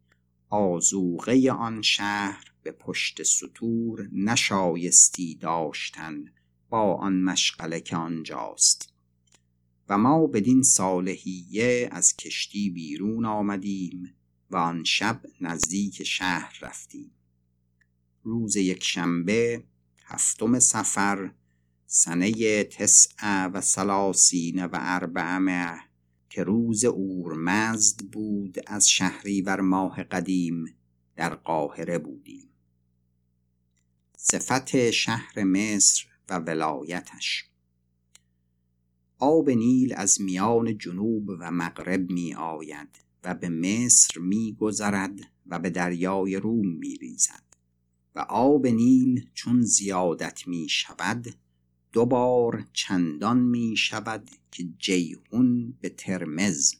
آزوغه 0.49 1.51
آن 1.51 1.81
شهر 1.81 2.53
به 2.63 2.71
پشت 2.71 3.23
سطور 3.23 4.09
نشایستی 4.11 5.35
داشتن 5.35 6.25
با 6.69 6.95
آن 6.95 7.21
مشغله 7.21 7.79
که 7.79 7.95
آنجاست. 7.95 8.93
و 9.89 9.97
ما 9.97 10.27
بدین 10.27 10.63
صالحیه 10.63 11.89
از 11.91 12.15
کشتی 12.15 12.69
بیرون 12.69 13.25
آمدیم 13.25 14.15
و 14.49 14.57
آن 14.57 14.83
شب 14.83 15.21
نزدیک 15.41 16.03
شهر 16.03 16.57
رفتیم. 16.61 17.11
روز 18.23 18.55
یک 18.55 18.83
شنبه 18.83 19.63
هفتم 20.05 20.59
سفر 20.59 21.31
سنه 21.95 22.63
تسع 22.63 23.45
و 23.45 23.61
سلاسین 23.61 24.65
و 24.65 24.69
اربعمه 24.73 25.79
که 26.29 26.43
روز 26.43 26.85
اورمزد 26.85 27.99
بود 27.99 28.57
از 28.67 28.89
شهریور 28.89 29.61
ماه 29.61 30.03
قدیم 30.03 30.65
در 31.15 31.35
قاهره 31.35 31.97
بودیم. 31.97 32.49
صفت 34.17 34.91
شهر 34.91 35.43
مصر 35.43 36.05
و 36.29 36.39
ولایتش. 36.39 37.45
آب 39.19 39.49
نیل 39.49 39.93
از 39.97 40.21
میان 40.21 40.77
جنوب 40.77 41.29
و 41.29 41.51
مغرب 41.51 42.11
می 42.11 42.33
آید 42.33 42.99
و 43.23 43.35
به 43.35 43.49
مصر 43.49 44.19
می 44.19 44.57
گذرد 44.59 45.19
و 45.45 45.59
به 45.59 45.69
دریای 45.69 46.35
روم 46.35 46.67
می 46.67 46.95
ریزد 46.95 47.43
و 48.15 48.19
آب 48.19 48.67
نیل 48.67 49.29
چون 49.33 49.61
زیادت 49.61 50.47
می 50.47 50.69
شود 50.69 51.42
دوبار 51.93 52.65
چندان 52.73 53.39
می 53.39 53.77
شود 53.77 54.31
که 54.51 54.63
جیهون 54.77 55.77
به 55.81 55.89
ترمز 55.89 56.75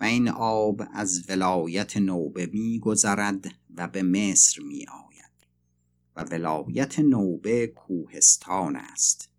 و 0.00 0.04
این 0.04 0.28
آب 0.28 0.82
از 0.92 1.24
ولایت 1.28 1.96
نوبه 1.96 2.46
می 2.46 2.78
گذرد 2.78 3.54
و 3.76 3.88
به 3.88 4.02
مصر 4.02 4.62
می 4.62 4.86
آید. 4.86 5.46
و 6.16 6.24
ولایت 6.24 6.98
نوبه 6.98 7.66
کوهستان 7.66 8.76
است. 8.76 9.30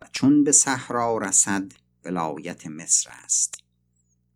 و 0.00 0.08
چون 0.12 0.44
به 0.44 0.52
صحرا 0.52 1.18
رسد 1.18 1.72
ولایت 2.04 2.66
مصر 2.66 3.10
است. 3.24 3.54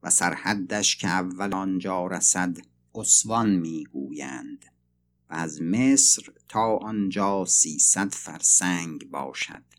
و 0.03 0.11
سرحدش 0.11 0.97
که 0.97 1.09
اول 1.09 1.55
آنجا 1.55 2.07
رسد 2.07 2.57
اسوان 2.95 3.51
می‌گویند 3.51 4.65
و 5.31 5.35
از 5.35 5.63
مصر 5.63 6.23
تا 6.49 6.77
آنجا 6.77 7.45
سیصد 7.45 8.15
فرسنگ 8.15 9.11
باشد. 9.11 9.74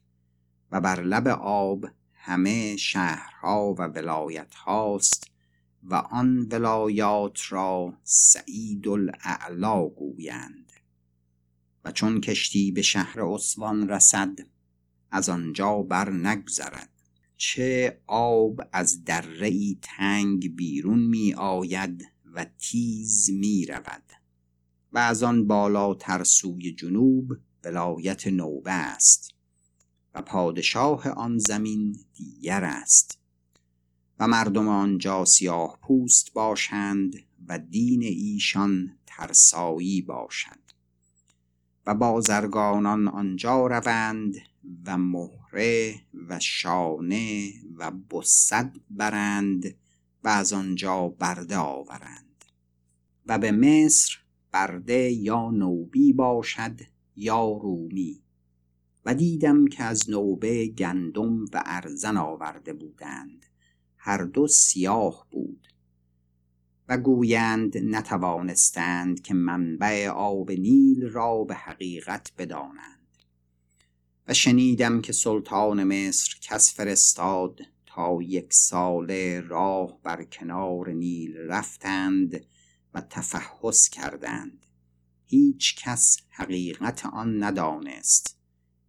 و 0.71 0.81
بر 0.81 1.01
لب 1.01 1.27
آب 1.41 1.85
همه 2.13 2.75
شهرها 2.75 3.73
و 3.73 3.81
ولایت 3.81 4.55
هاست 4.55 5.31
و 5.83 5.95
آن 5.95 6.47
ولایات 6.51 7.39
را 7.49 7.93
سعید 8.03 8.87
الاعلا 8.87 9.87
گویند. 9.89 10.71
و 11.85 11.91
چون 11.91 12.21
کشتی 12.21 12.71
به 12.71 12.81
شهر 12.81 13.21
اسوان 13.21 13.89
رسد 13.89 14.39
از 15.11 15.29
آنجا 15.29 15.81
بر 15.81 16.09
نگذرد. 16.09 16.89
چه 17.37 17.99
آب 18.07 18.61
از 18.71 19.03
دره 19.03 19.75
تنگ 19.81 20.55
بیرون 20.55 20.99
می 20.99 21.33
آید 21.33 22.05
و 22.33 22.45
تیز 22.45 23.29
می 23.29 23.65
رود 23.65 24.03
و 24.91 24.97
از 24.97 25.23
آن 25.23 25.47
بالاتر 25.47 26.23
سوی 26.23 26.71
جنوب 26.71 27.31
ولایت 27.63 28.27
نوبه 28.27 28.71
است. 28.71 29.34
و 30.15 30.21
پادشاه 30.21 31.09
آن 31.09 31.37
زمین 31.37 31.97
دیگر 32.13 32.63
است. 32.63 33.19
و 34.19 34.27
مردم 34.27 34.67
آنجا 34.67 35.25
سیاه 35.25 35.79
پوست 35.81 36.33
باشند 36.33 37.15
و 37.47 37.59
دین 37.59 38.03
ایشان 38.03 38.97
ترسایی 39.05 40.01
باشد. 40.01 40.59
و 41.85 41.95
بازرگانان 41.95 43.07
آنجا 43.07 43.67
روند 43.67 44.35
و 44.85 44.97
مهره 44.97 45.95
و 46.27 46.39
شانه 46.39 47.51
و 47.77 47.91
بسد 47.91 48.75
برند 48.89 49.75
و 50.23 50.27
از 50.27 50.53
آنجا 50.53 51.07
برده 51.07 51.57
آورند. 51.57 52.45
و 53.25 53.39
به 53.39 53.51
مصر 53.51 54.17
برده 54.51 55.11
یا 55.11 55.49
نوبی 55.49 56.13
باشد 56.13 56.79
یا 57.15 57.59
رومی. 57.61 58.24
و 59.05 59.13
دیدم 59.13 59.67
که 59.67 59.83
از 59.83 60.09
نوبه 60.09 60.67
گندم 60.67 61.45
و 61.45 61.63
ارزن 61.65 62.17
آورده 62.17 62.73
بودند. 62.73 63.45
هر 63.97 64.23
دو 64.23 64.47
سیاه 64.47 65.27
بود. 65.31 65.67
و 66.89 66.97
گویند 66.97 67.77
نتوانستند 67.77 69.21
که 69.21 69.33
منبع 69.33 70.07
آب 70.09 70.51
نیل 70.51 71.01
را 71.09 71.43
به 71.43 71.55
حقیقت 71.55 72.31
بدانند. 72.37 73.07
و 74.27 74.33
شنیدم 74.33 75.01
که 75.01 75.13
سلطان 75.13 75.83
مصر 75.83 76.37
کس 76.41 76.73
فرستاد 76.73 77.59
تا 77.85 78.19
یک 78.21 78.53
ساله 78.53 79.41
راه 79.41 79.99
بر 80.03 80.23
کنار 80.23 80.91
نیل 80.91 81.37
رفتند 81.37 82.45
و 82.93 83.01
تفحص 83.01 83.89
کردند. 83.89 84.65
هیچ 85.25 85.75
کس 85.75 86.17
حقیقت 86.29 87.05
آن 87.05 87.43
ندانست. 87.43 88.37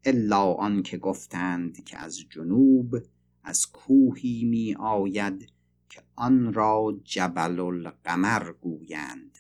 الا 0.09 0.53
آن 0.53 0.83
که 0.83 0.99
گفتند 0.99 1.85
که 1.85 1.99
از 1.99 2.19
جنوب 2.31 2.97
از 3.45 3.67
کوهی 3.67 4.45
می 4.45 4.75
آید 4.75 5.53
که 5.89 6.03
آن 6.17 6.53
را 6.53 7.01
جبل 7.05 7.61
القمر 7.61 8.53
گویند. 8.53 9.39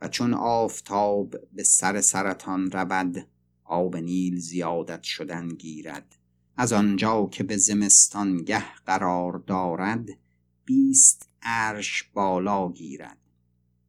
و 0.00 0.08
چون 0.08 0.34
آفتاب 0.34 1.34
به 1.52 1.62
سر 1.62 2.00
سرطان 2.00 2.70
رود 2.70 3.28
آب 3.64 3.96
نیل 3.96 4.38
زیادت 4.38 5.02
شدن 5.02 5.48
گیرد. 5.48 6.16
از 6.56 6.72
آنجا 6.72 7.28
که 7.32 7.44
به 7.44 7.56
زمستانگه 7.56 8.74
قرار 8.74 9.44
دارد 9.46 10.08
بیست 10.64 11.28
عرش 11.42 12.02
بالا 12.14 12.72
گیرد. 12.72 13.18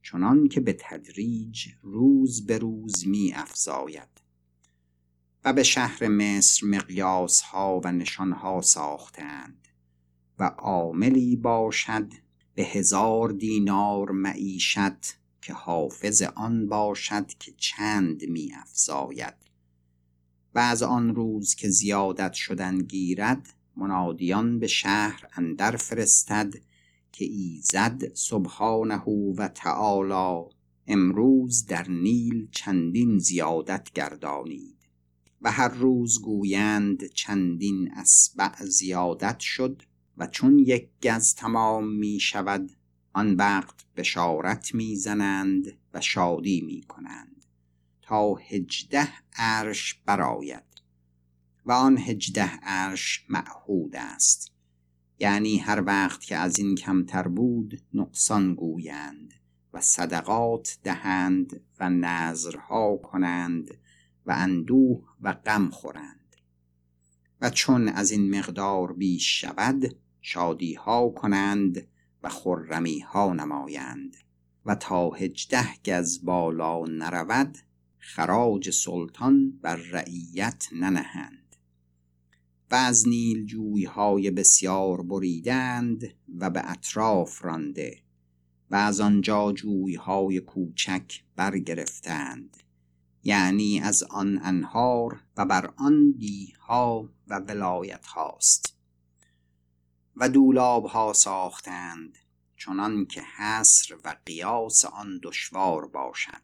چنان 0.03 0.47
که 0.47 0.61
به 0.61 0.77
تدریج 0.79 1.67
روز 1.81 2.45
به 2.45 2.57
روز 2.57 3.07
می 3.07 3.33
افزاید 3.35 4.16
و 5.47 5.53
به 5.53 5.63
شهر 5.63 6.07
مصر 6.07 6.65
مقیاس 6.65 7.41
ها 7.41 7.81
و 7.83 7.91
نشان 7.91 8.31
ها 8.31 8.62
ساختند 8.62 9.67
و 10.39 10.43
عاملی 10.43 11.36
باشد 11.36 12.13
به 12.55 12.63
هزار 12.63 13.29
دینار 13.29 14.12
معیشت 14.12 15.17
که 15.41 15.53
حافظ 15.53 16.21
آن 16.21 16.67
باشد 16.67 17.27
که 17.27 17.53
چند 17.57 18.23
می 18.29 18.53
افزاید 18.62 19.33
و 20.55 20.60
از 20.60 20.83
آن 20.83 21.15
روز 21.15 21.55
که 21.55 21.69
زیادت 21.69 22.33
شدن 22.33 22.77
گیرد 22.77 23.53
منادیان 23.75 24.60
به 24.60 24.67
شهر 24.67 25.27
اندر 25.36 25.75
فرستد 25.75 26.53
که 27.12 27.25
ایزد 27.25 28.13
سبحانه 28.13 29.03
و 29.38 29.47
تعالی 29.47 30.49
امروز 30.88 31.65
در 31.65 31.89
نیل 31.89 32.47
چندین 32.51 33.17
زیادت 33.19 33.91
گردانید. 33.93 34.76
و 35.41 35.52
هر 35.52 35.67
روز 35.67 36.21
گویند 36.21 37.06
چندین 37.06 37.91
اسبع 37.91 38.65
زیادت 38.65 39.39
شد 39.39 39.84
و 40.17 40.28
چون 40.28 40.60
یک 40.60 40.89
گز 41.04 41.36
تمام 41.36 41.88
می 41.88 42.19
شود 42.19 42.71
آن 43.13 43.36
وقت 43.36 43.86
بشارت 43.95 44.76
می 44.76 44.95
زنند 44.95 45.78
و 45.93 46.02
شادی 46.02 46.62
می 46.62 46.82
کنند. 46.82 47.45
تا 48.02 48.36
هجده 48.36 49.10
عرش 49.36 50.02
براید 50.06 50.63
و 51.65 51.71
آن 51.71 51.97
هجده 51.97 52.52
عرش 52.63 53.26
معهود 53.30 53.95
است. 53.95 54.52
یعنی 55.19 55.58
هر 55.58 55.84
وقت 55.86 56.21
که 56.21 56.36
از 56.36 56.60
این 56.60 56.76
کمتر 56.76 57.28
بود 57.28 57.82
نقصان 57.93 58.56
گویند 58.56 59.34
و 59.73 59.82
صدقات 59.82 60.78
دهند 60.84 61.62
و 61.80 61.89
نظرها 61.89 62.97
کنند 62.97 63.78
و 64.27 64.31
اندوه 64.31 65.03
و 65.21 65.33
غم 65.33 65.69
خورند. 65.69 66.35
و 67.41 67.49
چون 67.49 67.87
از 67.87 68.11
این 68.11 68.35
مقدار 68.39 68.93
بیش 68.93 69.41
شود 69.41 69.95
شادی 70.21 70.73
ها 70.73 71.09
کنند 71.09 71.87
و 72.23 72.29
خرمی 72.29 72.99
ها 72.99 73.33
نمایند. 73.33 74.17
و 74.65 74.75
تا 74.75 75.09
هجده 75.09 75.67
گز 75.85 76.25
بالا 76.25 76.85
نرود 76.85 77.57
خراج 77.97 78.69
سلطان 78.69 79.51
بر 79.61 79.75
رعیت 79.75 80.67
ننهند. 80.71 81.55
و 82.71 82.75
از 82.75 83.07
نیل 83.07 83.45
جویهای 83.45 84.31
بسیار 84.31 85.01
بریدند 85.01 86.13
و 86.37 86.49
به 86.49 86.71
اطراف 86.71 87.45
رانده 87.45 87.97
و 88.71 88.75
از 88.75 88.99
آنجا 88.99 89.53
جویهای 89.53 90.39
کوچک 90.39 91.21
برگرفتند. 91.35 92.57
یعنی 93.23 93.80
از 93.80 94.03
آن 94.03 94.39
انهار 94.43 95.23
و 95.38 95.45
بر 95.45 95.73
آن 95.77 96.12
دیها 96.12 97.10
و 97.27 97.39
ولایت 97.39 98.06
هاست 98.06 98.77
و 100.15 100.30
دولاب 100.30 100.86
ها 100.86 101.13
ساختند 101.13 102.17
چنان 102.58 103.06
که 103.06 103.21
حصر 103.21 103.95
و 104.03 104.15
قیاس 104.25 104.86
آن 104.86 105.19
دشوار 105.23 105.88
باشد. 105.88 106.41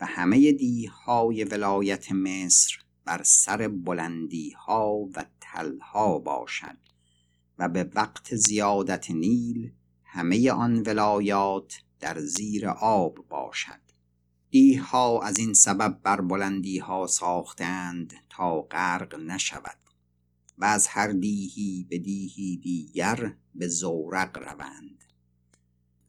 و 0.00 0.06
همه 0.06 0.52
دیهای 0.52 1.44
ولایت 1.44 2.12
مصر 2.12 2.78
بر 3.04 3.22
سر 3.22 3.68
بلندی 3.68 4.50
ها 4.50 4.94
و 4.94 5.24
تلها 5.40 6.18
باشد 6.18 6.78
و 7.58 7.68
به 7.68 7.90
وقت 7.94 8.34
زیادت 8.34 9.10
نیل 9.10 9.72
همه 10.04 10.50
آن 10.50 10.82
ولایات 10.86 11.72
در 12.00 12.20
زیر 12.20 12.68
آب 12.68 13.28
باشد. 13.28 13.87
دیها 14.50 15.22
از 15.22 15.38
این 15.38 15.54
سبب 15.54 15.98
بر 16.02 16.20
بلندی 16.20 16.78
ها 16.78 17.06
ساختند 17.06 18.14
تا 18.30 18.60
غرق 18.60 19.14
نشود 19.14 19.78
و 20.58 20.64
از 20.64 20.86
هر 20.86 21.08
دیهی 21.12 21.86
به 21.90 21.98
دیهی 21.98 22.56
دیگر 22.56 23.34
به 23.54 23.68
زورق 23.68 24.38
روند 24.38 25.04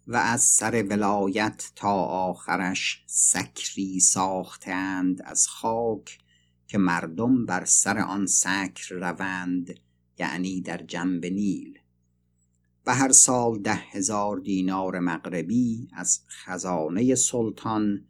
و 0.08 0.16
از 0.16 0.42
سر 0.42 0.84
ولایت 0.90 1.72
تا 1.76 1.94
آخرش 2.04 3.04
سکری 3.08 4.00
ساختند 4.00 5.22
از 5.26 5.48
خاک 5.48 6.20
که 6.68 6.78
مردم 6.78 7.46
بر 7.46 7.66
سر 7.66 8.00
آن 8.00 8.26
سکر 8.26 8.96
روند 8.96 9.80
یعنی 10.20 10.62
در 10.62 10.78
جنب 10.78 11.26
نیل 11.26 11.80
و 12.86 12.96
هر 12.96 13.12
سال 13.12 13.60
ده 13.62 13.74
هزار 13.74 14.40
دینار 14.40 15.00
مغربی 15.00 15.88
از 15.94 16.22
خزانه 16.28 17.16
سلطان 17.16 18.06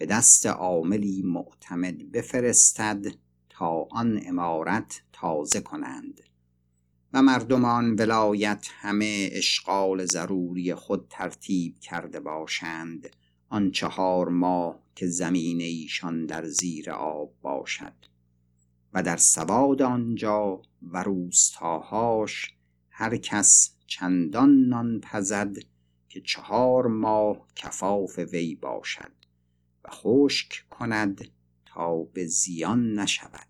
به 0.00 0.06
دست 0.06 0.46
عاملی 0.46 1.22
معتمد 1.22 2.12
بفرستد 2.12 3.06
تا 3.48 3.88
آن 3.90 4.20
امارت 4.26 5.02
تازه 5.12 5.60
کنند. 5.60 6.20
و 7.12 7.22
مردمان 7.22 7.94
ولایت 7.94 8.66
همه 8.70 9.28
اشغال 9.32 10.04
ضروری 10.04 10.74
خود 10.74 11.06
ترتیب 11.10 11.80
کرده 11.80 12.20
باشند. 12.20 13.08
آن 13.48 13.70
چهار 13.70 14.28
ماه 14.28 14.82
که 14.94 15.06
زمین 15.06 15.60
ایشان 15.60 16.26
در 16.26 16.46
زیر 16.46 16.90
آب 16.90 17.32
باشد. 17.42 17.94
و 18.94 19.02
در 19.02 19.16
سواد 19.16 19.82
آنجا 19.82 20.62
و 20.82 21.02
روستاهاش 21.02 22.54
هر 22.90 23.16
کس 23.16 23.76
چندان 23.86 24.64
نان 24.64 25.00
پزد 25.00 25.56
که 26.08 26.20
چهار 26.20 26.86
ماه 26.86 27.46
کفاف 27.56 28.18
وی 28.18 28.54
باشد. 28.54 29.19
و 29.84 29.88
خشک 29.90 30.68
کند 30.70 31.28
تا 31.66 32.02
به 32.02 32.26
زیان 32.26 32.98
نشود. 32.98 33.46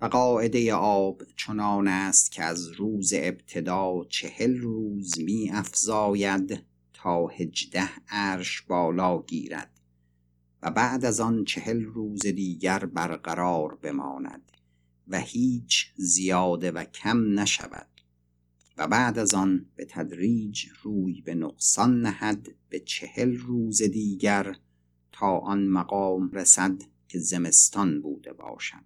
و 0.00 0.06
قاعده 0.06 0.74
آب 0.74 1.22
چنان 1.36 1.88
است 1.88 2.32
که 2.32 2.44
از 2.44 2.68
روز 2.68 3.12
ابتدا 3.16 4.04
چهل 4.08 4.56
روز 4.56 5.18
می 5.18 5.50
افزاید 5.50 6.62
تا 6.92 7.26
هجده 7.26 7.88
عرش 8.08 8.62
بالا 8.62 9.22
گیرد 9.22 9.80
و 10.62 10.70
بعد 10.70 11.04
از 11.04 11.20
آن 11.20 11.44
چهل 11.44 11.82
روز 11.82 12.20
دیگر 12.20 12.78
برقرار 12.78 13.74
بماند 13.74 14.52
و 15.08 15.20
هیچ 15.20 15.92
زیاده 15.96 16.70
و 16.70 16.84
کم 16.84 17.40
نشود. 17.40 17.89
و 18.80 18.86
بعد 18.86 19.18
از 19.18 19.34
آن 19.34 19.66
به 19.76 19.84
تدریج 19.84 20.66
روی 20.82 21.20
به 21.20 21.34
نقصان 21.34 22.00
نهد 22.00 22.48
به 22.68 22.80
چهل 22.80 23.36
روز 23.36 23.82
دیگر 23.82 24.56
تا 25.12 25.38
آن 25.38 25.68
مقام 25.68 26.30
رسد 26.30 26.82
که 27.08 27.18
زمستان 27.18 28.00
بوده 28.02 28.32
باشد. 28.32 28.84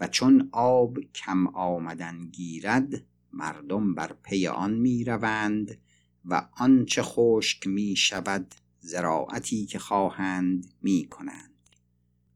و 0.00 0.08
چون 0.08 0.48
آب 0.52 0.98
کم 1.14 1.46
آمدن 1.46 2.26
گیرد 2.26 3.04
مردم 3.32 3.94
بر 3.94 4.16
پی 4.22 4.46
آن 4.46 4.74
می 4.74 5.04
روند 5.04 5.78
و 6.24 6.48
آنچه 6.52 7.02
خشک 7.02 7.66
می 7.66 7.96
شود 7.96 8.54
زراعتی 8.80 9.66
که 9.66 9.78
خواهند 9.78 10.74
می 10.82 11.06
کنند 11.10 11.54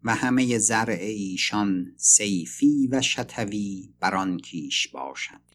و 0.04 0.14
همه 0.14 0.59
زرع 0.59 1.00
ایشان 1.00 1.92
سیفی 1.96 2.88
و 2.92 3.02
شتوی 3.02 3.94
بر 4.00 4.14
آن 4.14 4.38
کیش 4.38 4.88
باشد. 4.88 5.50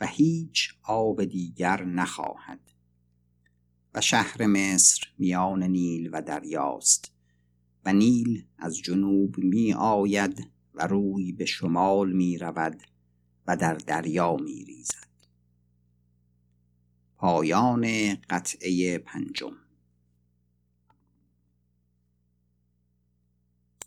و 0.00 0.06
هیچ 0.06 0.74
آب 0.82 1.24
دیگر 1.24 1.84
نخواهد. 1.84 2.60
و 3.94 4.00
شهر 4.00 4.46
مصر 4.46 5.00
میان 5.18 5.62
نیل 5.62 6.10
و 6.12 6.22
دریاست 6.22 7.12
و 7.84 7.92
نیل 7.92 8.44
از 8.58 8.78
جنوب 8.78 9.38
می 9.38 9.72
آید 9.72 10.50
و 10.74 10.86
روی 10.86 11.32
به 11.32 11.44
شمال 11.44 12.12
می 12.12 12.38
رود 12.38 12.82
و 13.46 13.56
در 13.56 13.74
دریا 13.74 14.36
می 14.36 14.64
ریزد 14.64 15.08
پایان 17.16 18.14
قطعه 18.14 18.98
پنجم. 18.98 19.56